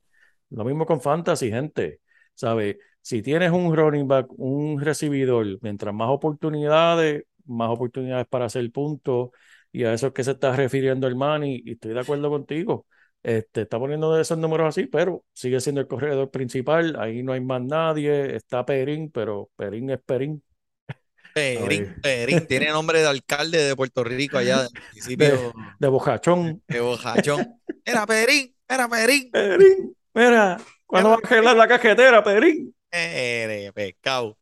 [0.50, 2.00] Lo mismo con fantasy, gente.
[2.36, 2.78] ¿Sabe?
[3.02, 9.30] Si tienes un running back, un recibidor, mientras más oportunidades, más oportunidades para hacer puntos,
[9.72, 12.86] y a eso es que se está refiriendo el Manny, y estoy de acuerdo contigo.
[13.22, 17.40] Este, está poniendo esos números así, pero sigue siendo el corredor principal, ahí no hay
[17.40, 20.42] más nadie, está Perín, pero Perín es Perín.
[21.34, 21.96] Perín.
[22.02, 24.70] Perín, tiene nombre de alcalde de Puerto Rico allá del
[25.16, 26.62] De, municipio de Bojachón.
[26.68, 27.60] de Bojachón.
[27.84, 29.30] Era Perín, era Perín.
[29.30, 32.74] Perín, mira, ¿cuándo va a arreglar la cajetera, Perín?
[32.90, 34.36] Eres pescado.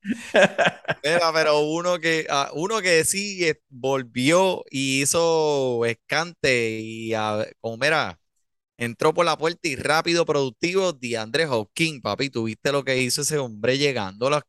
[1.03, 7.45] Mira, pero uno que, ah, uno que sí eh, volvió y hizo escante y ah,
[7.61, 8.19] como mira,
[8.79, 13.39] entró por la puerta y rápido, productivo, DeAndre Hopkins, papi, tuviste lo que hizo ese
[13.39, 14.45] hombre llegando a las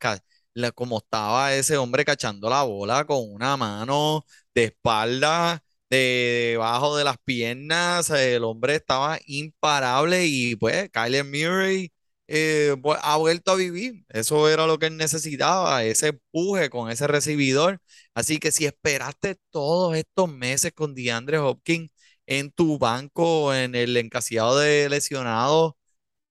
[0.55, 5.63] la- como estaba ese hombre cachando la bola con una mano de espalda,
[5.95, 11.91] de debajo de las piernas, el hombre estaba imparable y pues Kyler Murray
[12.27, 14.05] eh, vu- ha vuelto a vivir.
[14.09, 17.79] Eso era lo que él necesitaba, ese empuje con ese recibidor.
[18.13, 21.89] Así que si esperaste todos estos meses con DeAndre Hopkins
[22.25, 25.73] en tu banco, en el encasillado de lesionados,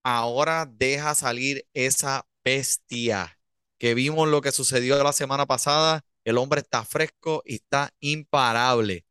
[0.02, 3.38] ahora deja salir esa bestia
[3.78, 6.02] que vimos lo que sucedió la semana pasada.
[6.24, 9.04] El hombre está fresco y está imparable.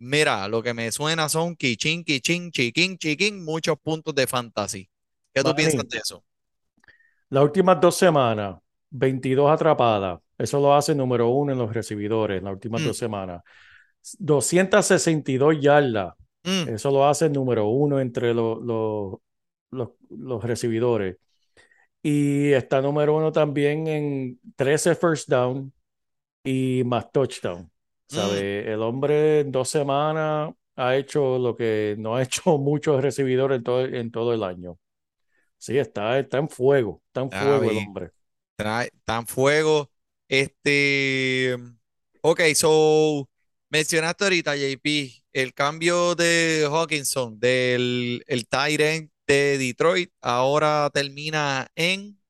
[0.00, 4.90] Mira, lo que me suena son quichín, quichín, chiquín, chiquín, muchos puntos de fantasy.
[5.32, 6.24] ¿Qué tú piensas de eso?
[7.28, 8.58] Las últimas dos semanas,
[8.90, 10.20] 22 atrapadas.
[10.38, 13.42] Eso lo hace número uno en los recibidores, las últimas Mm, dos semanas.
[14.18, 16.14] 262 yardas.
[16.44, 19.14] mm, Eso lo hace número uno entre los, los,
[19.70, 21.16] los, los recibidores.
[22.02, 25.72] Y está número uno también en 13 first down
[26.44, 27.69] y más touchdown.
[28.10, 28.46] Mm.
[28.68, 33.64] El hombre en dos semanas ha hecho lo que no ha hecho muchos recibidores en
[33.64, 34.78] todo, en todo el año.
[35.58, 38.10] Sí, está, está en fuego, está en Está fuego el hombre.
[38.56, 39.90] Trae tan fuego.
[40.28, 41.56] Este,
[42.22, 43.28] ok, so
[43.70, 44.88] mencionaste ahorita, JP,
[45.32, 52.20] el cambio de Hawkinson del el tight end de Detroit, ahora termina en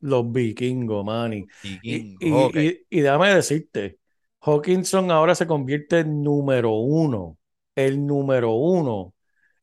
[0.00, 1.46] Los vikingos, Manny.
[1.62, 2.46] Vikingo.
[2.46, 3.99] Ok, y, y, y déjame decirte,
[4.42, 7.38] Hawkinson ahora se convierte en número uno,
[7.74, 9.14] el número uno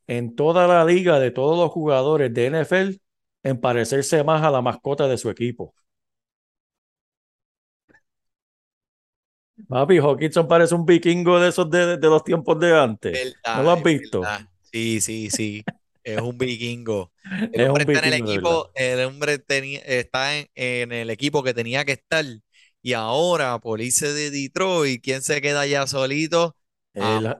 [0.08, 3.00] en toda la liga de todos los jugadores de NFL
[3.44, 5.74] en parecerse más a la mascota de su equipo.
[9.68, 13.20] Papi, Hawkinson parece un vikingo de esos de, de los tiempos de antes.
[13.52, 14.30] ¿No lo has visto?
[14.30, 14.48] verdad.
[14.62, 15.66] Sí, sí, sí.
[16.02, 17.12] Es un vikingo.
[17.52, 21.10] El Es hombre un está en el equipo, el hombre tenía, está en, en el
[21.10, 22.24] equipo que tenía que estar
[22.82, 26.56] Y ahora, por irse de Detroit, ¿quién se queda allá solito?
[26.98, 27.34] Ah, El,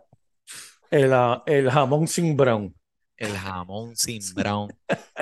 [0.91, 2.75] el, ah, el jamón sin brown.
[3.17, 4.75] el jamón sin brown.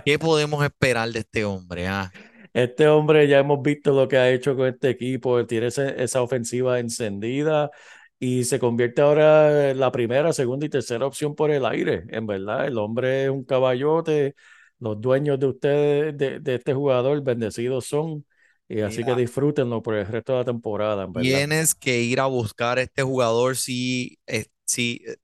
[0.04, 1.88] ¿Qué podemos esperar de este hombre?
[1.88, 2.14] Ah,
[2.52, 6.02] Este hombre ya hemos visto lo que ha hecho con este equipo, él tiene ese-
[6.02, 7.70] esa ofensiva encendida
[8.18, 12.04] y se convierte ahora en la primera, segunda y tercera opción por el aire.
[12.08, 14.34] En verdad, el hombre es un caballote,
[14.78, 18.24] los dueños de ustedes, de, de este jugador, bendecidos son,
[18.68, 22.26] y así que disfrútenlo por el resto de la temporada, en tienes que ir a
[22.26, 25.16] buscar a este jugador si, eh, si eh,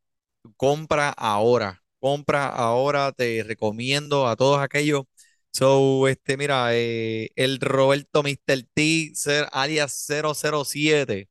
[0.57, 1.83] compra ahora.
[1.99, 5.05] Compra ahora, te recomiendo a todos aquellos.
[5.51, 8.65] So, este, mira, eh, el Roberto Mr.
[8.75, 11.29] T, ser, alias 007,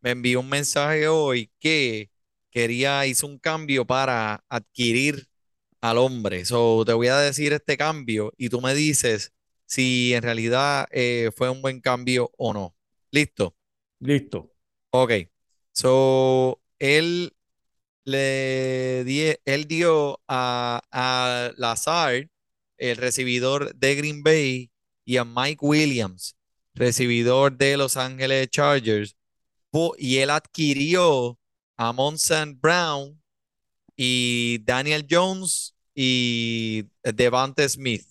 [0.00, 2.10] me envió un mensaje hoy que
[2.50, 5.26] quería, hizo un cambio para adquirir
[5.80, 6.44] al hombre.
[6.44, 9.32] So, te voy a decir este cambio y tú me dices
[9.72, 12.76] si en realidad eh, fue un buen cambio o no.
[13.10, 13.56] ¿Listo?
[14.00, 14.52] Listo.
[14.90, 15.12] Ok.
[15.72, 17.32] So, él
[18.04, 22.28] le die- él dio a, a Lazard,
[22.76, 24.70] el recibidor de Green Bay,
[25.06, 26.36] y a Mike Williams,
[26.74, 29.16] recibidor de Los Ángeles Chargers,
[29.96, 31.38] y él adquirió
[31.78, 33.18] a Monson Brown
[33.96, 38.06] y Daniel Jones y Devante Smith.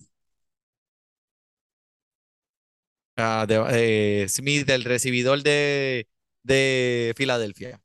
[3.47, 6.07] De- eh, Smith, el recibidor de,
[6.43, 7.79] de Filadelfia.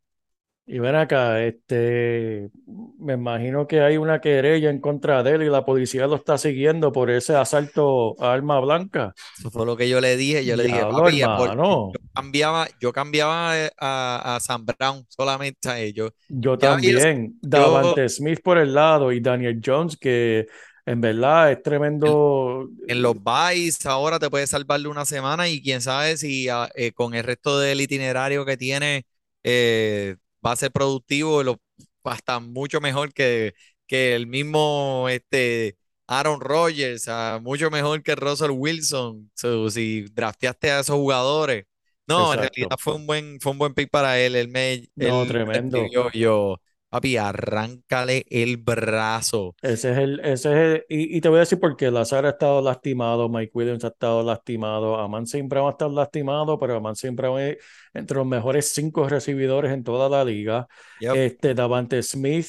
[0.69, 2.51] Y ven acá, este,
[2.99, 6.39] me imagino que hay una querella en contra de él y la policía lo está
[6.39, 9.15] siguiendo por ese asalto a arma blanca.
[9.39, 10.45] Eso fue lo que yo le dije.
[10.45, 15.79] Yo le dije, papi, yo cambiaba, yo cambiaba eh, a, a Sam Brown solamente a
[15.79, 16.11] ellos.
[16.29, 17.39] Yo Ya, también.
[17.43, 20.49] Davante Smith por el lado y Daniel Jones, que
[20.87, 22.69] en verdad es tremendo.
[22.87, 26.93] En los buys ahora te puedes salvarle una semana y quién sabe si ah, eh,
[26.93, 29.05] con el resto del itinerario que tiene
[29.43, 31.61] eh, va a ser productivo, lo,
[32.05, 33.55] hasta mucho mejor que,
[33.87, 37.09] que el mismo este, Aaron Rodgers,
[37.43, 39.31] mucho mejor que Russell Wilson.
[39.35, 41.65] So, si drafteaste a esos jugadores.
[42.09, 44.37] No, en realidad fue un buen, fue un buen pick para él.
[44.37, 45.85] Él me, No, él tremendo.
[46.13, 49.55] yo, papi, arráncale el brazo.
[49.63, 51.91] Ese es el, ese es el- y, y te voy a decir por qué.
[51.91, 55.47] Lazar ha estado lastimado, Mike Williams ha estado lastimado, Amon St.
[55.49, 57.15] Brown ha estado lastimado, pero St.
[57.15, 57.57] Brown es
[57.95, 60.67] entre los mejores cinco recibidores en toda la liga.
[61.01, 61.17] Yep.
[61.17, 62.47] Este, Davante Smith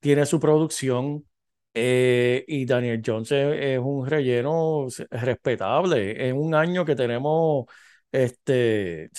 [0.00, 1.26] tiene su producción
[1.74, 6.28] eh, y Daniel Jones es, es un relleno respetable.
[6.28, 7.66] En un año que tenemos
[8.10, 9.10] este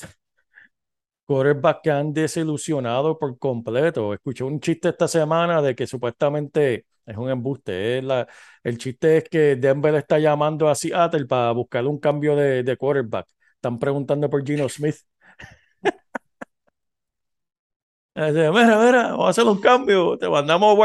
[1.26, 4.14] quarterbacks que han desilusionado por completo.
[4.14, 7.98] Escuché un chiste esta semana de que supuestamente es un embuste.
[8.00, 8.28] es la-
[8.64, 12.78] el chiste es que Denver está llamando a Seattle para buscar un cambio de, de
[12.78, 13.28] quarterback.
[13.56, 14.96] Están preguntando por Gino Smith.
[18.16, 20.18] Dice, mira, mira, vamos a hacer un cambio.
[20.18, 20.78] Te mandamos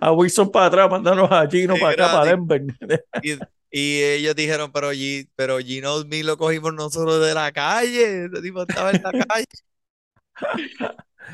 [0.00, 2.30] a Wilson para atrás, mandanos a Gino para acá, para.
[2.30, 2.62] Denver.
[3.20, 3.32] Y,
[3.70, 8.26] y ellos dijeron, pero, G- pero Gino Smith lo cogimos nosotros de la calle.
[8.26, 9.46] Ese tipo estaba en la calle.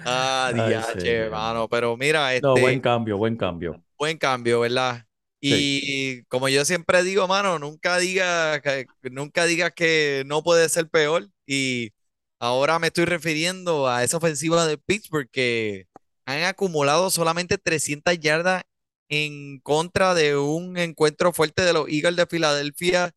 [0.05, 1.69] Ah, diache, hermano.
[1.69, 3.83] Pero mira, No, este, buen cambio, buen cambio.
[3.99, 5.05] buen cambio, ¿verdad?
[5.45, 10.89] Y como yo siempre digo, mano, nunca digas que, nunca digas que no puede ser
[10.89, 11.29] peor.
[11.47, 11.91] Y
[12.39, 15.87] ahora me estoy refiriendo a esa ofensiva de Pittsburgh que
[16.27, 18.63] han acumulado solamente 300 yardas
[19.09, 23.11] en contra de un encuentro fuerte de los Eagles de Filadelfia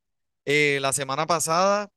[0.46, 1.90] eh, la semana pasada.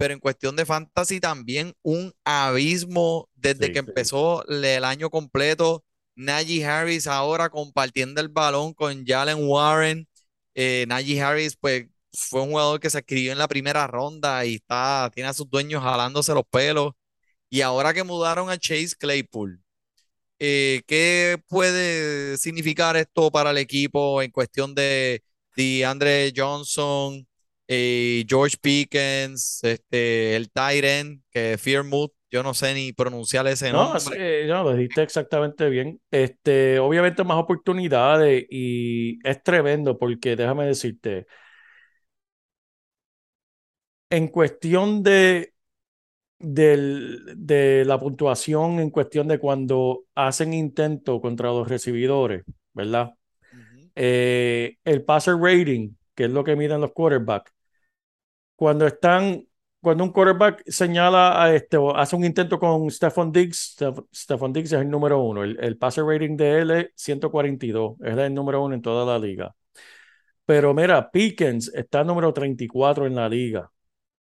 [0.00, 3.92] Pero en cuestión de fantasy también un abismo desde Sí, que sí.
[3.94, 5.84] empezó el año completo.
[6.16, 10.08] Najee Harris ahora compartiendo el balón con Jalen Warren.
[10.54, 14.56] Eh, Najee Harris, pues, fue un jugador que se escribió en la primera ronda y
[14.56, 16.92] está, tiene a sus dueños jalándose los pelos.
[17.50, 19.62] Y ahora que mudaron a Chase Claypool,
[20.38, 25.22] eh, ¿qué puede significar esto para el equipo en cuestión de,
[25.56, 27.26] de Andre Johnson,
[27.70, 33.94] eh, George Pickens, este, el Tyren, que Fearmouth, yo no sé ni pronunciar ese No,
[33.94, 34.18] nombre.
[34.48, 36.00] no, lo dijiste exactamente bien.
[36.10, 41.26] Este, obviamente más oportunidades y es tremendo porque déjame decirte,
[44.10, 45.54] en cuestión de,
[47.36, 52.44] de la puntuación, en cuestión de cuando hacen intento contra los recibidores,
[52.74, 53.14] ¿verdad?
[53.96, 57.52] Eh, el passer rating, que es lo que miden los quarterbacks,
[58.60, 59.46] cuando están,
[59.80, 64.72] cuando un quarterback señala a este hace un intento con Stephon Diggs, Steph- Stephon Diggs
[64.72, 65.42] es el número uno.
[65.44, 69.18] El, el passer rating de él es 142, es el número uno en toda la
[69.24, 69.54] liga.
[70.46, 73.70] Pero mira, Pickens está número 34 en la liga.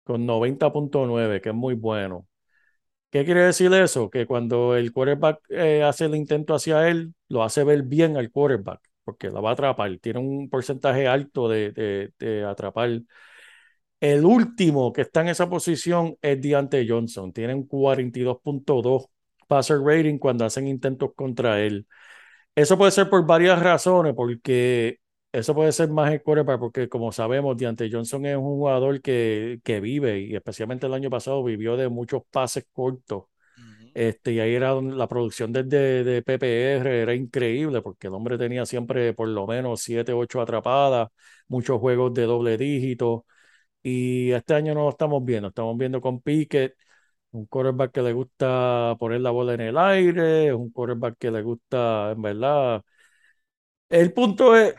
[0.04, 2.28] con 90.9, que es muy bueno.
[3.10, 4.10] ¿Qué quiere decir eso?
[4.10, 8.30] Que cuando el quarterback eh, hace el intento hacia él, lo hace ver bien al
[8.30, 9.98] quarterback, porque la va a atrapar.
[10.00, 13.00] Tiene un porcentaje alto de, de, de atrapar.
[14.00, 17.32] El último que está en esa posición es Deante Johnson.
[17.32, 19.06] Tiene un 42.2
[19.48, 21.86] passer rating cuando hacen intentos contra él.
[22.54, 24.98] Eso puede ser por varias razones, porque
[25.32, 29.60] eso puede ser más el quarterback, porque como sabemos, Deante Johnson es un jugador que,
[29.64, 33.24] que vive, y especialmente el año pasado vivió de muchos pases cortos.
[33.94, 38.66] Este, y ahí era la producción desde de PPR era increíble, porque el hombre tenía
[38.66, 41.08] siempre por lo menos 7, 8 atrapadas,
[41.48, 43.24] muchos juegos de doble dígito.
[43.88, 46.74] Y este año no lo estamos viendo, estamos viendo con Pickett,
[47.30, 51.40] un quarterback que le gusta poner la bola en el aire, un quarterback que le
[51.42, 52.82] gusta, en verdad.
[53.88, 54.74] El punto es,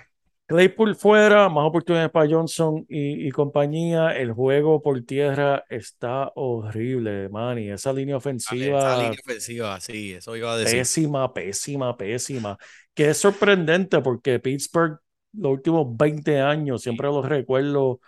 [0.45, 4.09] Claypool fuera, más oportunidades para Johnson y, y compañía.
[4.09, 7.69] El juego por tierra está horrible, Manny.
[7.69, 10.79] Esa línea Esa ofensiva línea ofensiva, sí, eso iba a decir.
[10.79, 12.57] pésima, pésima, pésima.
[12.93, 14.99] Que es sorprendente porque Pittsburgh
[15.31, 18.01] los últimos 20 años siempre los recuerdo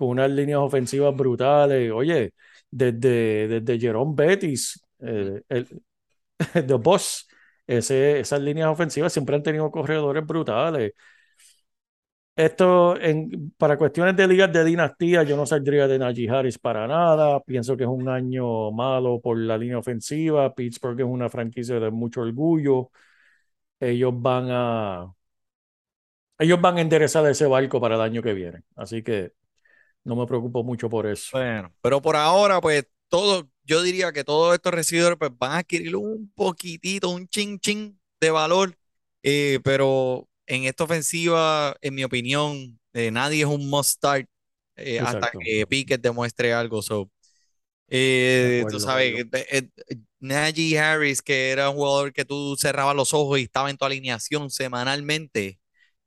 [0.00, 1.92] con unas líneas ofensivas brutales.
[1.92, 2.32] Oye,
[2.70, 5.68] desde, desde Jerome Bettis, eh, el,
[6.54, 7.28] The Boss,
[7.66, 10.92] ese, esas líneas ofensivas siempre han tenido corredores brutales.
[12.36, 16.86] Esto, en, para cuestiones de ligas de dinastía, yo no saldría de Najee Harris para
[16.86, 17.40] nada.
[17.40, 20.54] Pienso que es un año malo por la línea ofensiva.
[20.54, 22.90] Pittsburgh es una franquicia de mucho orgullo.
[23.80, 25.14] Ellos van a,
[26.38, 28.62] ellos van a enderezar ese barco para el año que viene.
[28.76, 29.32] Así que
[30.04, 31.30] no me preocupo mucho por eso.
[31.32, 35.58] Bueno, pero por ahora, pues todo, yo diría que todos estos recibidores pues, van a
[35.58, 38.76] adquirir un poquitito, un chin chin de valor,
[39.22, 44.28] eh, pero en esta ofensiva, en mi opinión, eh, nadie es un must start
[44.76, 46.82] eh, hasta que Pickett demuestre algo.
[46.82, 47.10] So,
[47.88, 49.26] eh, tú sabes,
[50.18, 53.84] Najee Harris, que era un jugador que tú cerrabas los ojos y estaba en tu
[53.84, 55.59] alineación semanalmente.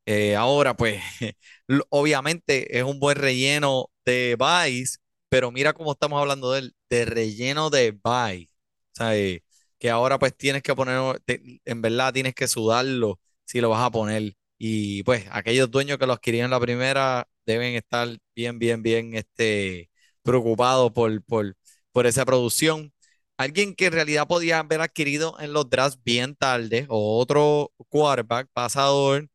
[0.05, 1.01] Eh, ahora, pues,
[1.89, 4.97] obviamente es un buen relleno de Vice,
[5.29, 8.49] pero mira cómo estamos hablando de él, de relleno de Vice.
[8.93, 9.43] O sea, eh,
[9.79, 13.91] que ahora pues tienes que poner, en verdad tienes que sudarlo si lo vas a
[13.91, 14.33] poner.
[14.57, 19.89] Y pues aquellos dueños que lo adquirían la primera deben estar bien, bien, bien este,
[20.21, 21.55] preocupados por, por,
[21.91, 22.93] por esa producción.
[23.37, 28.47] Alguien que en realidad podía haber adquirido en los drafts bien tarde, o otro quarterback
[28.53, 29.27] pasador,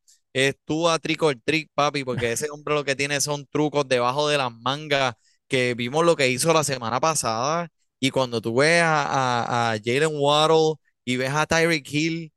[0.46, 3.88] es tú a trick or trick, papi, porque ese hombre lo que tiene son trucos
[3.88, 5.14] debajo de las mangas,
[5.48, 7.68] que vimos lo que hizo la semana pasada,
[8.00, 10.74] y cuando tú ves a, a, a Jalen Waddle
[11.04, 12.32] y ves a Tyreek Hill,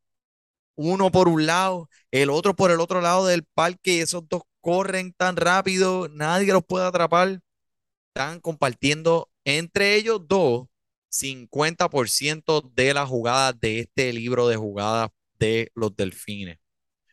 [0.76, 4.44] uno por un lado, el otro por el otro lado del parque, y esos dos
[4.62, 7.40] corren tan rápido, nadie los puede atrapar,
[8.10, 10.68] están compartiendo entre ellos dos
[11.10, 16.60] 50% de las jugadas de este libro de jugadas de los delfines.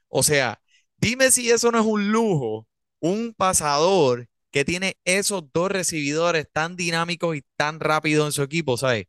[0.09, 0.61] O sea,
[0.99, 2.66] dime si eso no es un lujo,
[3.01, 8.76] un pasador que tiene esos dos recibidores tan dinámicos y tan rápidos en su equipo,
[8.76, 9.07] ¿sabes?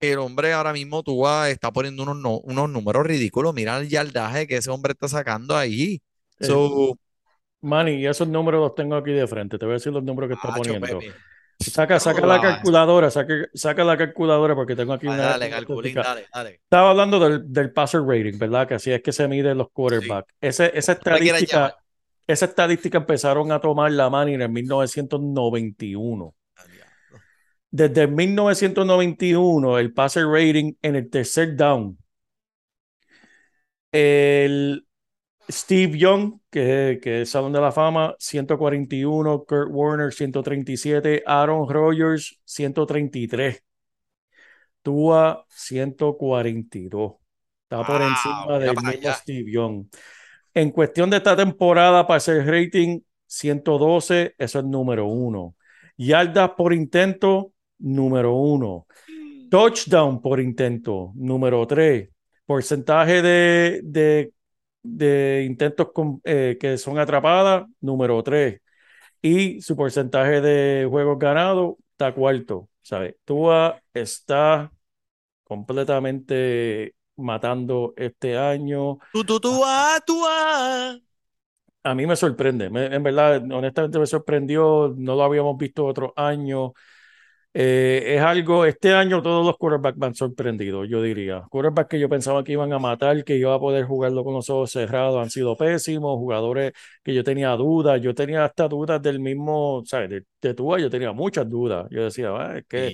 [0.00, 3.54] El hombre ahora mismo tú vas, está poniendo unos, no- unos números ridículos.
[3.54, 6.02] Mira el yardaje que ese hombre está sacando ahí.
[6.40, 6.98] So,
[7.62, 9.58] Manny, esos números los tengo aquí de frente.
[9.58, 11.00] Te voy a decir los números que está Hacho, poniendo.
[11.58, 16.26] Saca, saca la calculadora, saca, saca la calculadora porque tengo aquí una dale, calculín, dale,
[16.32, 16.50] dale.
[16.62, 18.68] Estaba hablando del, del passer rating, ¿verdad?
[18.68, 20.34] Que así es que se miden los Sí, quarterbacks.
[20.40, 21.76] Ese, esa estadística,
[22.26, 26.34] esa estadística empezaron a tomar la Manny en el 1991.
[26.56, 26.64] Ah.
[27.70, 31.98] Desde el 1991, el passer rating en el tercer down,
[33.92, 34.85] el
[35.48, 42.40] Steve Young, que, que es Salón de la Fama, 141, Kurt Warner, 137, Aaron Rodgers,
[42.44, 43.62] 133,
[44.82, 47.12] Tua, 142.
[47.62, 49.12] Está por Wow, encima del mismo.
[49.14, 49.86] Steve Young.
[50.54, 55.54] En cuestión de esta temporada, para hacer rating, 112, eso es número uno.
[55.96, 58.86] Yardas por intento, número uno.
[59.50, 62.08] Touchdown por intento, número 3.
[62.46, 64.32] Porcentaje de, de,
[64.86, 68.60] de intentos con- eh, que son atrapadas, número 3.
[69.22, 72.68] Y su porcentaje de juegos ganados está cuarto.
[72.82, 73.16] ¿Sabes?
[73.24, 74.72] Tua está
[75.44, 78.98] completamente matando este año.
[79.12, 80.96] Tú, tú, tú, ah, tú, ah.
[81.82, 82.68] A mí me sorprende.
[82.70, 84.92] Me- en verdad, honestamente me sorprendió.
[84.96, 86.72] No lo habíamos visto otros años.
[87.58, 91.40] Eh, es algo, este año todos los quarterbacks me han sorprendido, yo diría.
[91.48, 94.50] Quarterbacks que yo pensaba que iban a matar, que iba a poder jugarlo con los
[94.50, 96.18] ojos cerrados, han sido pésimos.
[96.18, 100.10] Jugadores que yo tenía dudas, yo tenía hasta dudas del mismo, ¿sabes?
[100.10, 101.86] De, de Tua, yo tenía muchas dudas.
[101.90, 102.92] Yo decía, "Ah, es que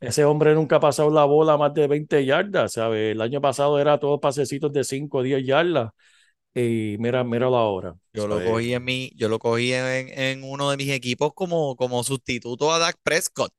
[0.00, 3.12] ese hombre nunca ha pasado la bola más de 20 yardas, ¿sabes?
[3.12, 5.90] El año pasado era todos pasecitos de 5 o 10 yardas.
[6.54, 7.94] Y mira, míralo ahora.
[8.12, 11.76] Yo lo cogí en mi, yo lo cogí en, en uno de mis equipos como,
[11.76, 13.52] como sustituto a Dak Prescott.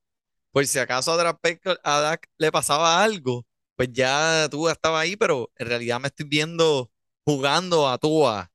[0.57, 3.45] Por si acaso a Dak, Prescott- a Dak le pasaba algo,
[3.75, 6.91] pues ya Tua estaba ahí, pero en realidad me estoy viendo
[7.25, 8.51] jugando a Tua,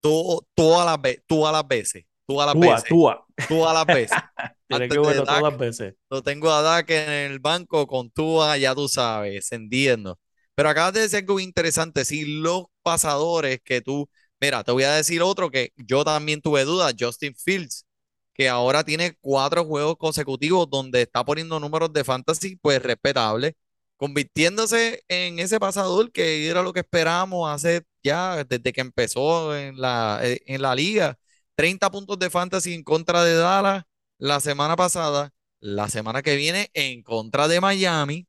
[0.00, 3.26] tu- todas las veces, todas las veces, todas las veces, Tua.
[3.48, 4.24] todas las veces.
[4.70, 5.94] Antes que de verlo todas Dak, las veces.
[6.10, 10.18] lo tengo a Dak en el banco con Tua, ya tú sabes, entiendo.
[10.54, 14.08] Pero acabas de decir algo interesante, si los pasadores que tú,
[14.40, 17.86] mira, te voy a decir otro que yo también tuve dudas, Justin Fields,
[18.34, 23.56] que ahora tiene cuatro juegos consecutivos donde está poniendo números de fantasy, pues respetable,
[23.96, 29.80] convirtiéndose en ese pasador que era lo que esperábamos hace ya desde que empezó en
[29.80, 31.16] la, eh, en la liga.
[31.54, 33.84] 30 puntos de fantasy en contra de Dallas
[34.18, 35.30] la semana pasada,
[35.60, 38.26] la semana que viene en contra de Miami.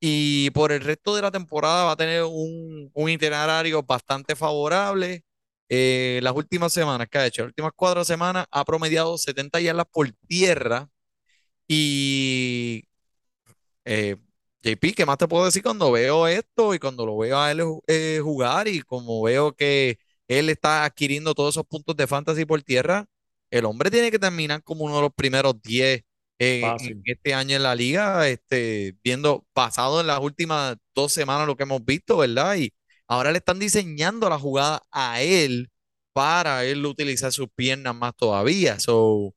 [0.00, 5.24] Y por el resto de la temporada va a tener un, un itinerario bastante favorable.
[5.68, 9.86] Eh, las últimas semanas que ha hecho, las últimas cuatro semanas ha promediado 70 yardas
[9.90, 10.88] por tierra.
[11.66, 12.84] Y
[13.84, 14.16] eh,
[14.62, 17.62] JP, ¿qué más te puedo decir cuando veo esto y cuando lo veo a él
[17.86, 19.98] eh, jugar y como veo que
[20.28, 23.06] él está adquiriendo todos esos puntos de fantasy por tierra?
[23.50, 26.02] El hombre tiene que terminar como uno de los primeros 10
[26.38, 31.56] en, este año en la liga, este, viendo, basado en las últimas dos semanas lo
[31.56, 32.56] que hemos visto, ¿verdad?
[32.56, 32.72] Y
[33.08, 35.70] ahora le están diseñando la jugada a él
[36.12, 38.78] para él utilizar sus piernas más todavía.
[38.80, 39.34] So,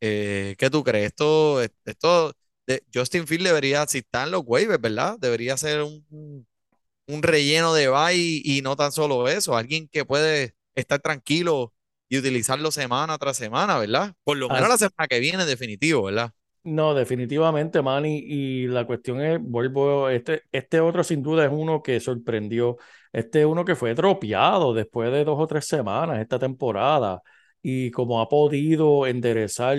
[0.00, 1.08] eh, ¿qué tú crees?
[1.08, 2.34] Esto, esto
[2.66, 5.18] de Justin Field debería, si está en los waivers, ¿verdad?
[5.20, 8.14] Debería ser un, un- relleno de bye
[8.44, 11.74] y no tan solo eso, alguien que puede estar tranquilo
[12.08, 14.14] y utilizarlo semana tras semana, ¿verdad?
[14.24, 16.32] Por lo menos la semana que viene, definitivo, ¿verdad?
[16.64, 18.18] No, definitivamente, Manny.
[18.26, 22.76] Y la cuestión es, vuelvo, este, este otro sin duda es uno que sorprendió.
[23.12, 27.22] Este es uno que fue dropeado después de dos o tres semanas esta temporada.
[27.62, 29.78] Y como ha podido enderezar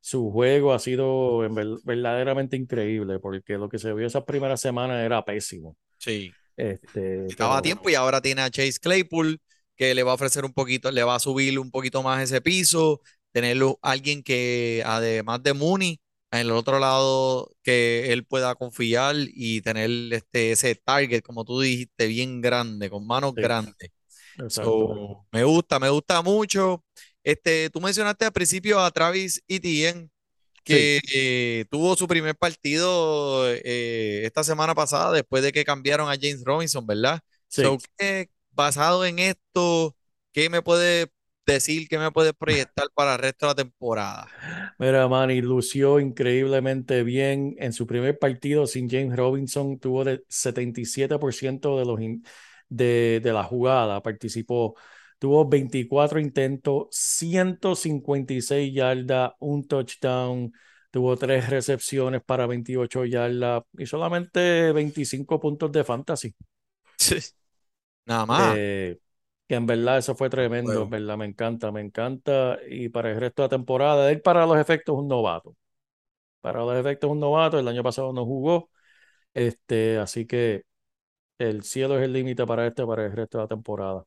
[0.00, 4.60] su juego ha sido en ver- verdaderamente increíble, porque lo que se vio esas primeras
[4.60, 5.76] semanas era pésimo.
[5.98, 6.32] Sí.
[6.56, 9.40] Este, Estaba a tiempo y ahora tiene a Chase Claypool
[9.76, 12.40] que le va a ofrecer un poquito, le va a subir un poquito más ese
[12.40, 13.00] piso,
[13.32, 16.00] tenerlo alguien que además de Mooney,
[16.32, 21.60] en el otro lado que él pueda confiar y tener este, ese target, como tú
[21.60, 23.90] dijiste, bien grande, con manos sí, grandes.
[24.46, 26.84] So, me gusta, me gusta mucho.
[27.24, 30.10] Este, tú mencionaste al principio a Travis Etienne,
[30.68, 36.08] Sí, que eh, tuvo su primer partido eh, esta semana pasada después de que cambiaron
[36.10, 37.20] a James Robinson, ¿verdad?
[37.54, 37.86] So, sí.
[37.98, 39.96] ¿qué- basado en esto,
[40.32, 41.08] ¿qué me puede
[41.54, 44.28] decir, qué me puede proyectar para el resto de la temporada?
[44.78, 49.78] Mira, Manny, lució increíblemente bien en su primer partido sin James Robinson.
[49.78, 51.98] Tuvo de 77% de, los
[52.68, 54.74] de, de la jugada, participó.
[55.18, 60.52] Tuvo 24 intentos, 156 yardas, un touchdown.
[60.90, 66.34] Tuvo tres recepciones para 28 yardas y solamente 25 puntos de fantasy.
[68.06, 68.60] Nada más.
[68.60, 68.98] Eh,
[69.48, 72.58] que en verdad eso fue tremendo, en verdad, me encanta, me encanta.
[72.68, 75.56] Y para el resto de la temporada, él para los efectos es un novato.
[76.40, 78.70] Para los efectos es un novato, el año pasado no jugó.
[79.34, 80.62] Este, así que
[81.38, 84.04] el cielo es el límite para este, para el resto de la temporada.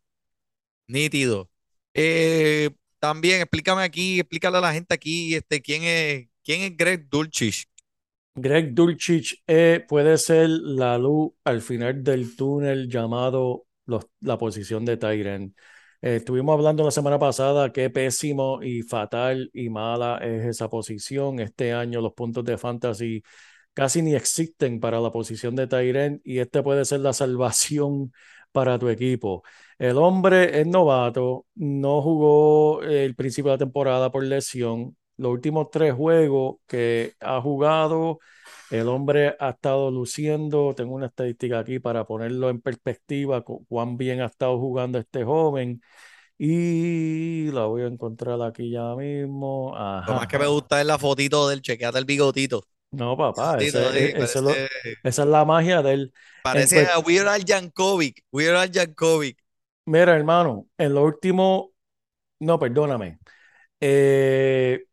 [0.88, 1.50] Nítido.
[1.94, 7.08] Eh, también explícame aquí, explícale a la gente aquí, este, quién es, quién es Greg
[7.10, 7.66] Dulcich.
[8.36, 13.66] Greg Dulcich eh, puede ser la luz al final del túnel llamado
[14.22, 15.56] la posición de Tyren.
[16.02, 21.40] estuvimos hablando la semana pasada qué pésimo y fatal y mala es esa posición.
[21.40, 23.24] Este año los puntos de fantasy
[23.74, 28.12] casi ni existen para la posición de Tyren y este puede ser la salvación
[28.52, 29.44] para tu equipo.
[29.78, 34.98] El hombre es novato, no jugó el principio de la temporada por lesión.
[35.20, 38.20] Los últimos tres juegos que ha jugado,
[38.72, 40.74] el hombre ha estado luciendo.
[40.76, 45.26] Tengo una estadística aquí para ponerlo en perspectiva, cu- cuán bien ha estado jugando este
[45.26, 45.82] joven.
[46.38, 49.74] Y la voy a encontrar aquí ya mismo.
[49.76, 50.53] Lo más que me Ajá.
[50.53, 52.63] gusta es la fotito del chequeate el bigotito.
[52.91, 54.51] No, papá, ese, ese lo-
[55.03, 56.01] esa es la magia de él.
[56.01, 58.24] En parece a Weird Al Yankovic.
[58.32, 59.38] Weird Al Yankovic.
[59.86, 61.74] Mira, hermano, en lo último,
[62.39, 63.20] no, perdóname.
[63.82, 64.86] Eh,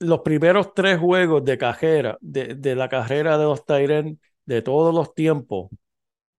[0.00, 4.94] los primeros tres juegos de cajera, de, de la carrera de los Tyren de todos
[4.94, 5.70] los tiempos,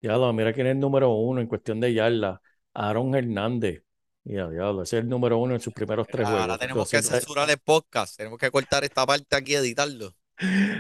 [0.01, 2.41] ya lo, mira quién es el número uno en cuestión de yarda,
[2.73, 3.83] Aaron Hernández.
[4.23, 6.59] Ya, diablo, ese es el número uno en sus primeros tres Ahora juegos.
[6.59, 8.17] tenemos que 200 censurar el podcast.
[8.17, 10.13] Tenemos que cortar esta parte aquí y editarlo.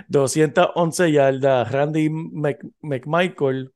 [0.07, 1.71] 211 yardas.
[1.71, 3.71] Randy Mc- McMichael,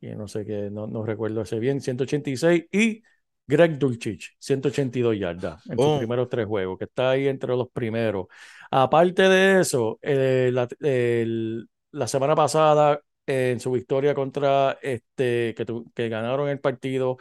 [0.00, 2.64] que no sé qué, no, no recuerdo ese bien, 186.
[2.72, 3.02] Y
[3.50, 5.98] Greg Dulcich, 182 yardas en sus Boom.
[5.98, 8.26] primeros tres juegos, que está ahí entre los primeros.
[8.70, 15.54] Aparte de eso, eh, la, el- la semana pasada, eh, en su victoria contra este,
[15.56, 17.18] que, tu- que ganaron el partido,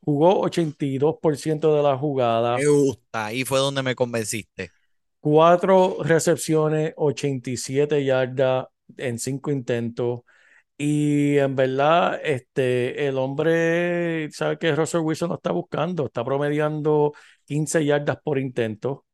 [0.00, 2.56] jugó 82% de la jugada.
[2.58, 3.26] Me gusta.
[3.26, 4.72] Ahí fue donde me convenciste.
[5.20, 8.66] Cuatro recepciones, 87 yardas
[8.96, 10.20] en cinco intentos.
[10.82, 17.12] Y en verdad, este, el hombre, sabe que Russell Wilson lo está buscando, está promediando
[17.44, 19.04] 15 yardas por intento.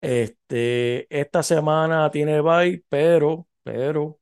[0.00, 4.20] Este, esta semana tiene bye, pero, pero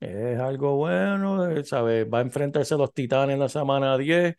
[0.00, 2.04] es algo bueno, eh, ¿sabe?
[2.04, 4.36] Va a enfrentarse a los Titanes en la semana 10.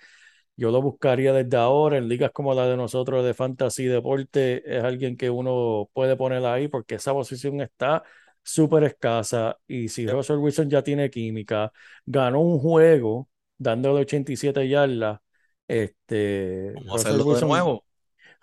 [0.57, 4.63] Yo lo buscaría desde ahora en ligas como la de nosotros de Fantasy Deporte.
[4.77, 8.03] Es alguien que uno puede poner ahí porque esa posición está
[8.43, 9.57] súper escasa.
[9.67, 11.71] Y si Russell Wilson ya tiene química,
[12.05, 15.19] ganó un juego dándole 87 yardas,
[15.67, 17.85] este, Vamos a Russell hacerlo de Wilson, nuevo.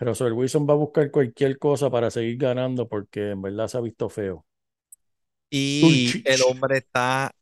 [0.01, 3.81] Russell Wilson va a buscar cualquier cosa para seguir ganando porque en verdad se ha
[3.81, 4.47] visto feo.
[5.51, 7.35] Y el hombre está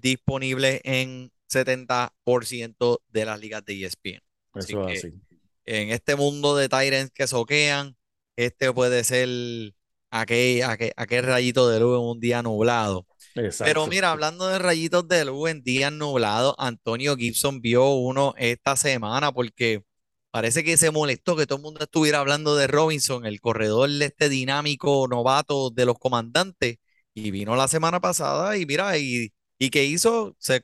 [0.00, 4.22] disponible en 70% de las ligas de ESPN.
[4.54, 5.20] Así Eso que es así.
[5.66, 7.96] en este mundo de Tyrants que soquean,
[8.36, 9.28] este puede ser
[10.10, 13.06] aquel, aquel, aquel rayito de luz en un día nublado.
[13.62, 13.86] Pero Exacto.
[13.86, 19.32] mira, hablando de rayitos de luz en días nublados, Antonio Gibson vio uno esta semana
[19.32, 19.82] porque
[20.30, 24.06] parece que se molestó que todo el mundo estuviera hablando de Robinson, el corredor de
[24.06, 26.76] este dinámico novato de los comandantes,
[27.14, 30.62] y vino la semana pasada y mira, y, y que hizo, se,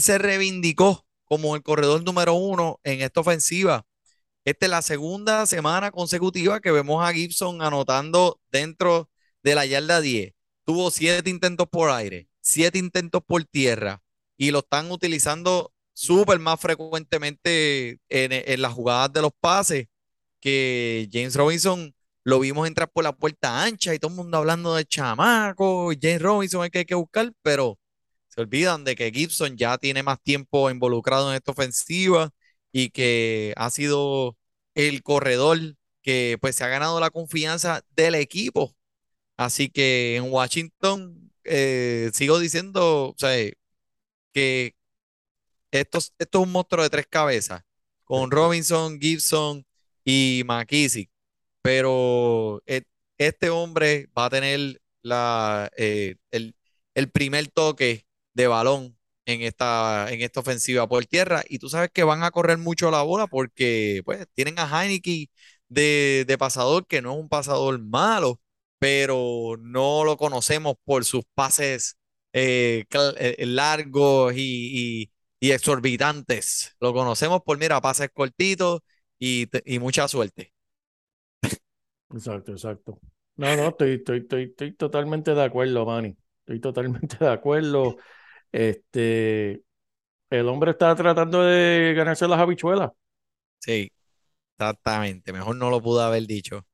[0.00, 3.84] se reivindicó como el corredor número uno en esta ofensiva.
[4.44, 9.10] Esta es la segunda semana consecutiva que vemos a Gibson anotando dentro
[9.42, 10.32] de la yarda 10.
[10.64, 14.02] Tuvo siete intentos por aire, siete intentos por tierra
[14.36, 19.88] y lo están utilizando súper más frecuentemente en, las jugadas de los pases
[20.40, 24.74] que James Robinson lo vimos entrar por la puerta ancha y todo el mundo hablando
[24.74, 27.78] de chamaco, James Robinson es que hay que buscar, pero
[28.28, 32.30] se olvidan de que Gibson ya tiene más tiempo involucrado en esta ofensiva
[32.72, 34.36] y que ha sido
[34.74, 35.58] el corredor
[36.02, 38.74] que pues se ha ganado la confianza del equipo.
[39.36, 43.30] Así que en Washington eh, sigo diciendo, o sea,
[44.32, 44.76] que
[45.70, 47.62] esto, es- esto es un monstruo de tres cabezas,
[48.04, 49.66] con Robinson, Gibson
[50.04, 51.10] y McKissick.
[51.62, 52.84] Pero e-
[53.18, 56.56] este hombre va a tener la, eh, el,
[56.94, 58.97] el primer toque de balón
[59.28, 61.42] en esta, en esta ofensiva por tierra.
[61.48, 65.30] Y tú sabes que van a correr mucho la bola porque pues, tienen a Heineke
[65.68, 68.40] de, de pasador, que no es un pasador malo,
[68.78, 71.96] pero no lo conocemos por sus pases
[72.32, 75.10] eh, eh, largos y, y-
[75.40, 76.74] y exorbitantes.
[76.80, 78.80] Lo conocemos por, mira, pases cortitos
[79.18, 80.52] y, y mucha suerte.
[82.10, 82.98] Exacto, exacto.
[83.36, 86.16] No, no, estoy, estoy, estoy, estoy totalmente de acuerdo, Manny.
[86.40, 87.96] Estoy totalmente de acuerdo.
[88.52, 89.62] Este,
[90.30, 92.92] el hombre está tratando de ganarse las habichuelas.
[93.60, 93.90] Sí,
[94.58, 95.32] exactamente.
[95.32, 96.66] Mejor no lo pude haber dicho.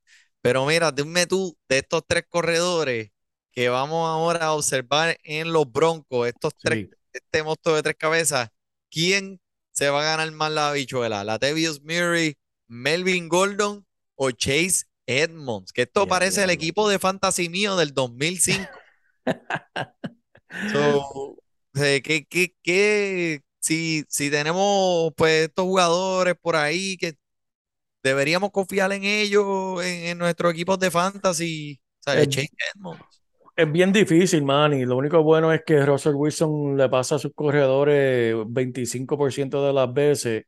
[0.43, 3.11] Pero mira, dime tú de estos tres corredores
[3.53, 6.91] que vamos ahora a observar en los Broncos, estos tres, Sí.
[7.13, 8.51] este monstruo de tres cabezas,
[8.91, 9.41] ¿quién
[9.73, 11.25] se va a ganar más la habichuela?
[11.25, 12.37] ¿Latavius Murray,
[12.69, 15.73] Melvin Gordon o Chase Edmonds?
[15.73, 18.69] Que esto parece el equipo de fantasy mío del 2005.
[20.73, 21.37] So,
[21.75, 27.15] eh, ¿qué, qué, qué- si, si tenemos pues estos jugadores por ahí que
[28.03, 31.81] deberíamos confiar en ellos, en, en nuestros equipos de fantasy.
[33.57, 34.85] Es bien difícil, Manny.
[34.85, 39.93] Lo único bueno es que Russell Wilson le pasa a sus corredores 25% de las
[39.93, 40.45] veces.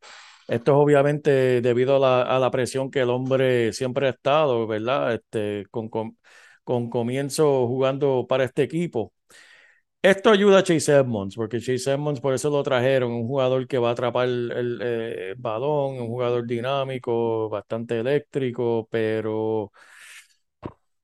[0.49, 4.67] Esto es obviamente debido a la, a la presión que el hombre siempre ha estado,
[4.67, 5.15] ¿verdad?
[5.15, 6.19] Este, con, con,
[6.65, 9.13] con comienzo jugando para este equipo.
[10.13, 13.79] Esto ayuda a Chase Edmonds, porque Chase Edmonds por eso lo trajeron, un jugador que
[13.79, 19.73] va a atrapar el, el, eh, balón, un jugador dinámico, bastante eléctrico, pero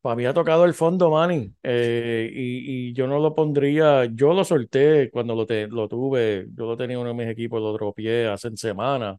[0.00, 4.32] para mí ha tocado el fondo, Manny, eh, y, y yo no lo pondría, yo
[4.34, 7.60] lo solté cuando lo, te- lo tuve, yo lo tenía en uno de mis equipos,
[7.62, 9.18] lo dropié hace semanas,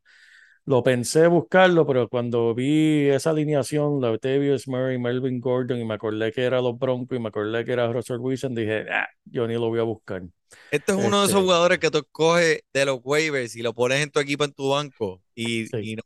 [0.66, 6.32] Lo pensé buscarlo, pero cuando vi esa alineación, Latavius Murray, Melvin Gordon, y me acordé
[6.32, 9.56] que era los Broncos y me acordé que era Russell Wilson, dije, ah, yo ni
[9.56, 10.24] lo voy a buscar.
[10.72, 13.74] Este es uno de esos Este, jugadores que tú escoges de los waivers y lo
[13.74, 15.78] pones en tu equipo, en tu banco, y, Sí.
[15.80, 16.04] y no,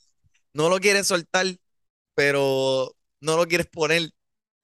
[0.54, 1.48] no lo quieres soltar,
[2.16, 4.12] pero no lo quieres poner.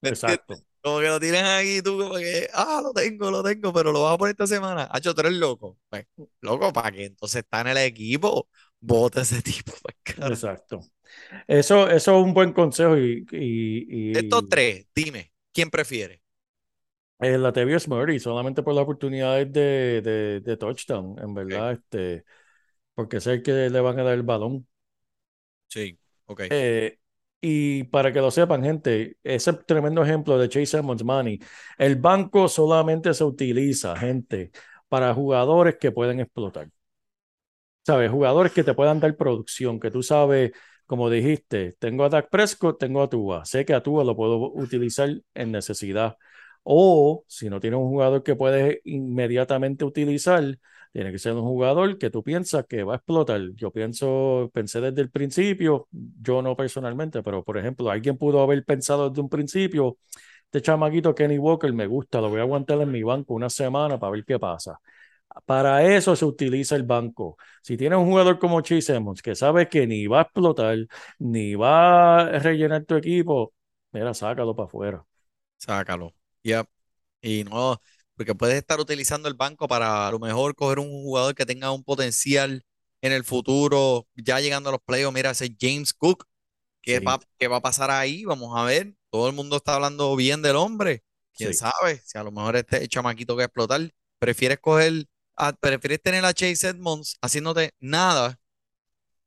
[0.03, 0.63] Exacto.
[0.81, 4.03] Como que lo tienes aquí tú como que, ah, lo tengo, lo tengo, pero lo
[4.03, 4.87] vas a poner esta semana.
[4.91, 5.77] Hacho, tú eres loco.
[5.89, 6.05] Pues,
[6.41, 8.49] loco, ¿para que Entonces está en el equipo,
[8.83, 9.73] bota ese tipo.
[10.05, 10.81] Exacto.
[11.47, 16.21] Eso, eso es un buen consejo y, y, De estos tres, dime, ¿quién prefiere?
[17.19, 22.25] eh, Latavius Murray, solamente por las oportunidades de, de, de touchdown, en verdad, este,
[22.93, 24.67] porque sé que le van a dar el balón.
[25.67, 26.41] Sí, ok.
[26.49, 26.99] Eh,
[27.41, 31.39] y para que lo sepan, gente, ese tremendo ejemplo de Chase Edmonds, Money,
[31.77, 34.51] el banco solamente se utiliza, gente,
[34.87, 36.69] para jugadores que pueden explotar.
[37.85, 38.09] ¿Sabes?
[38.11, 40.51] Jugadores que te puedan dar producción, que tú sabes,
[40.85, 44.51] como dijiste, tengo a Dak Prescott, tengo a Tua, sé que a Tua lo puedo
[44.53, 46.17] utilizar en necesidad.
[46.63, 50.57] O si no tienes un jugador que puedes inmediatamente utilizar,
[50.93, 53.41] tiene que ser un jugador que tú piensas que va a explotar.
[53.55, 58.63] Yo pienso, pensé desde el principio, yo no personalmente, pero por ejemplo, alguien pudo haber
[58.63, 59.97] pensado desde un principio,
[60.45, 63.99] este chamaquito Kenny Walker me gusta, lo voy a aguantar en mi banco una semana
[63.99, 64.79] para ver qué pasa.
[65.45, 67.37] Para eso se utiliza el banco.
[67.61, 70.77] Si tienes un jugador como Chase que sabes que ni va a explotar,
[71.19, 73.53] ni va a rellenar tu equipo,
[73.91, 75.05] mira, sácalo para afuera.
[75.57, 76.13] Sácalo.
[76.43, 76.67] Yep.
[77.21, 77.81] Y no,
[78.15, 81.71] porque puedes estar utilizando el banco para a lo mejor coger un jugador que tenga
[81.71, 82.63] un potencial
[83.01, 85.13] en el futuro, ya llegando a los playoffs.
[85.15, 86.25] Mira, ese James Cook,
[86.81, 87.01] ¿qué Sí.
[87.01, 88.25] va, qué va a pasar ahí?
[88.25, 88.95] Vamos a ver.
[89.11, 91.03] Todo el mundo está hablando bien del hombre.
[91.35, 91.55] ¿Quién Sí.
[91.55, 92.01] sabe?
[92.05, 95.05] Si a lo mejor este chamaquito que explotar, prefieres coger,
[95.35, 98.39] a- prefieres tener a Chase Edmonds haciéndote nada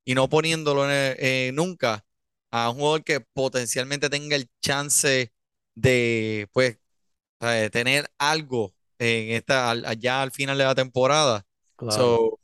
[0.05, 2.05] y no poniéndolo en el- eh, nunca
[2.51, 5.33] a un jugador que potencialmente tenga el chance
[5.75, 6.79] de, pues,
[7.41, 11.47] eh, tener algo en esta, al- allá al final de la temporada.
[11.77, 12.41] Claro, So,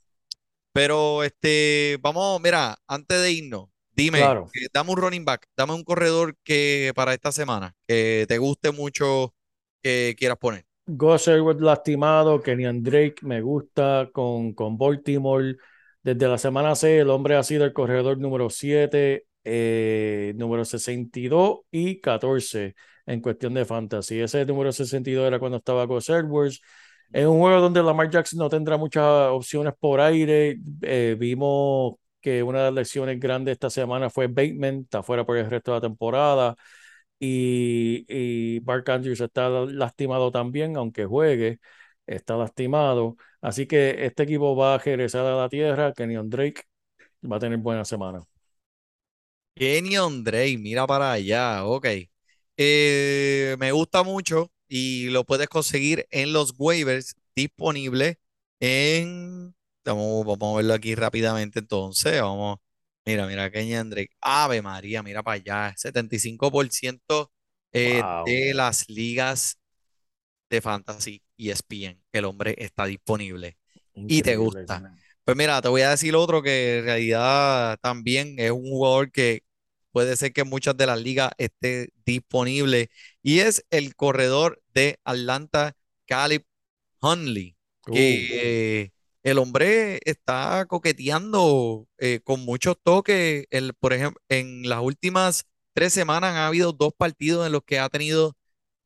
[0.72, 4.50] pero este, vamos, mira, antes de irnos, dime, claro.
[4.54, 8.72] eh, dame un running back, dame un corredor que para esta semana, que te guste
[8.72, 9.34] mucho,
[9.82, 10.66] que quieras poner.
[10.94, 15.56] Gus Edwards lastimado, Kenyan Drake me gusta con, con Baltimore.
[16.02, 21.60] Desde la semana 6, el hombre ha sido el corredor número 7, eh, número 62
[21.70, 22.74] y 14
[23.06, 24.20] en cuestión de fantasy.
[24.20, 26.60] Ese número 62 era cuando estaba Gus Edwards.
[27.12, 30.58] Es un juego donde Lamar Jackson no tendrá muchas opciones por aire.
[30.82, 35.36] Eh, vimos que una de las lesiones grandes esta semana fue Bateman, está fuera por
[35.38, 36.56] el resto de la temporada.
[37.24, 41.60] Y, y Mark Andrews está lastimado también, aunque juegue,
[42.06, 43.16] está lastimado.
[43.40, 45.92] Así que este equipo va a regresar a la tierra.
[45.94, 46.64] Kenyon Drake
[47.30, 48.20] va a tener buena semana.
[49.54, 51.86] Kenyon Drake, mira para allá, ok.
[52.56, 58.16] Eh, me gusta mucho y lo puedes conseguir en los waivers disponibles
[58.60, 59.54] en...
[59.84, 62.20] Vamos, vamos a verlo aquí rápidamente entonces.
[62.20, 62.58] Vamos.
[63.04, 64.10] Mira, mira, Kenyon Drake.
[64.20, 65.74] Ave María, mira para allá.
[65.76, 67.32] 75%
[67.72, 68.24] eh, Wow.
[68.26, 69.58] de las ligas
[70.50, 72.00] de fantasy y ESPN.
[72.12, 73.56] El hombre está disponible.
[73.94, 74.96] Y te gusta.
[75.24, 79.42] Pues mira, te voy a decir otro que en realidad también es un jugador que
[79.92, 82.90] puede ser que en muchas de las ligas esté disponible
[83.22, 85.76] y es el corredor de Atlanta,
[86.06, 86.44] Caleb
[87.00, 87.56] Huntley,
[87.88, 88.92] Uh, que eh,
[89.22, 93.46] el hombre está coqueteando eh, con muchos toques.
[93.80, 95.44] Por ejemplo, en las últimas
[95.74, 98.36] tres semanas ha habido dos partidos en los que ha tenido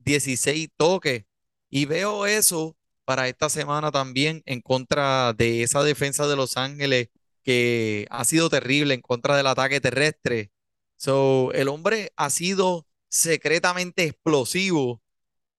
[0.01, 1.24] 16 toques
[1.70, 7.09] y veo eso para esta semana también en contra de esa defensa de Los Ángeles
[7.43, 10.51] que ha sido terrible en contra del ataque terrestre.
[10.97, 15.03] So, el hombre ha sido secretamente explosivo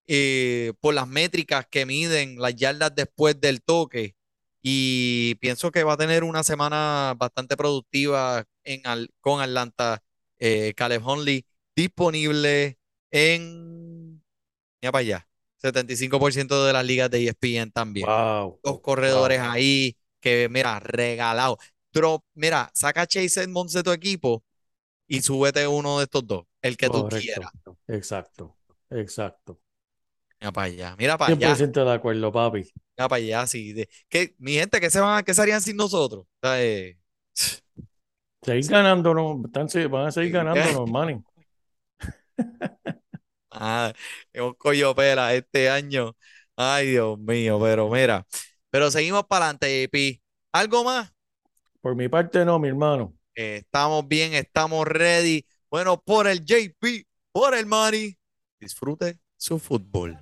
[0.08, 4.17] eh, por las métricas que miden las yardas después del toque
[4.62, 10.04] y pienso que va a tener una semana bastante productiva en Al- con Atlanta.
[10.40, 11.46] Eh, Caleb Huntley
[11.76, 12.78] disponible
[13.12, 14.24] en,
[14.82, 18.08] para allá, 75% de las ligas de ESPN también.
[18.08, 18.60] wow.
[18.64, 19.52] Dos corredores Wow.
[19.52, 21.58] ahí que, mira, regalado.
[21.94, 24.44] Drop, mira, saca a Chase Edmonds de tu equipo
[25.08, 27.52] y súbete uno de estos dos, el que tú quieras.
[27.88, 28.58] Exacto.
[28.90, 29.60] Exacto.
[30.40, 32.72] Mira para allá, mira para allá, 100% de acuerdo, papi.
[32.98, 33.48] Para allá.
[33.48, 36.22] Sí, de, ¿qué, mi gente, ¿qué se van, a- qué se harían sin nosotros?
[36.26, 36.98] O sea, eh,
[38.42, 39.46] Seguir ganándonos.
[39.46, 41.22] Están, van a seguir ganándonos, Manny.
[43.52, 43.94] ah,
[44.34, 46.16] es un collo pela este año.
[46.56, 48.26] Ay, Dios mío, pero mira,
[48.70, 50.22] pero seguimos para adelante, Pi.
[50.52, 51.12] ¿Algo más?
[51.82, 53.14] Por mi parte, no, mi hermano.
[53.36, 55.46] Eh, estamos bien, estamos ready.
[55.70, 58.18] Bueno, por el JP, por el Money,
[58.60, 60.18] disfrute su fútbol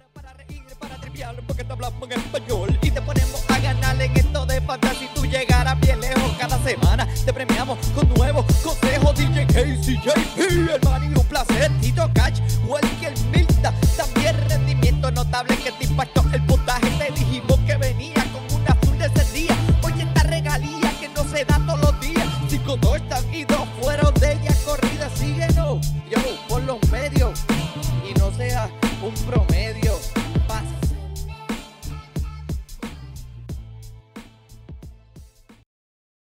[1.48, 5.00] porque te hablamos en español y te ponemos a ganar en esto de fantasía.
[5.00, 9.16] Si tú llegaras bien lejos cada semana, te premiamos con nuevos consejos.
[9.16, 13.74] DJ KCJP, el Mario Placer, Tito Cash, Welker Milta.
[13.96, 16.90] También rendimiento notable que te impactó el puntaje.
[16.98, 19.58] Te dijimos que venía con una azul de ese día.
[19.84, 22.28] Oye, esta regalía que no se da todos los días.
[22.50, 25.10] Cinco, dos están y dos fueron de ella corrida.
[25.16, 27.40] Síguenos, yo, por los medios
[28.04, 28.70] y no seas
[29.02, 29.45] un pro.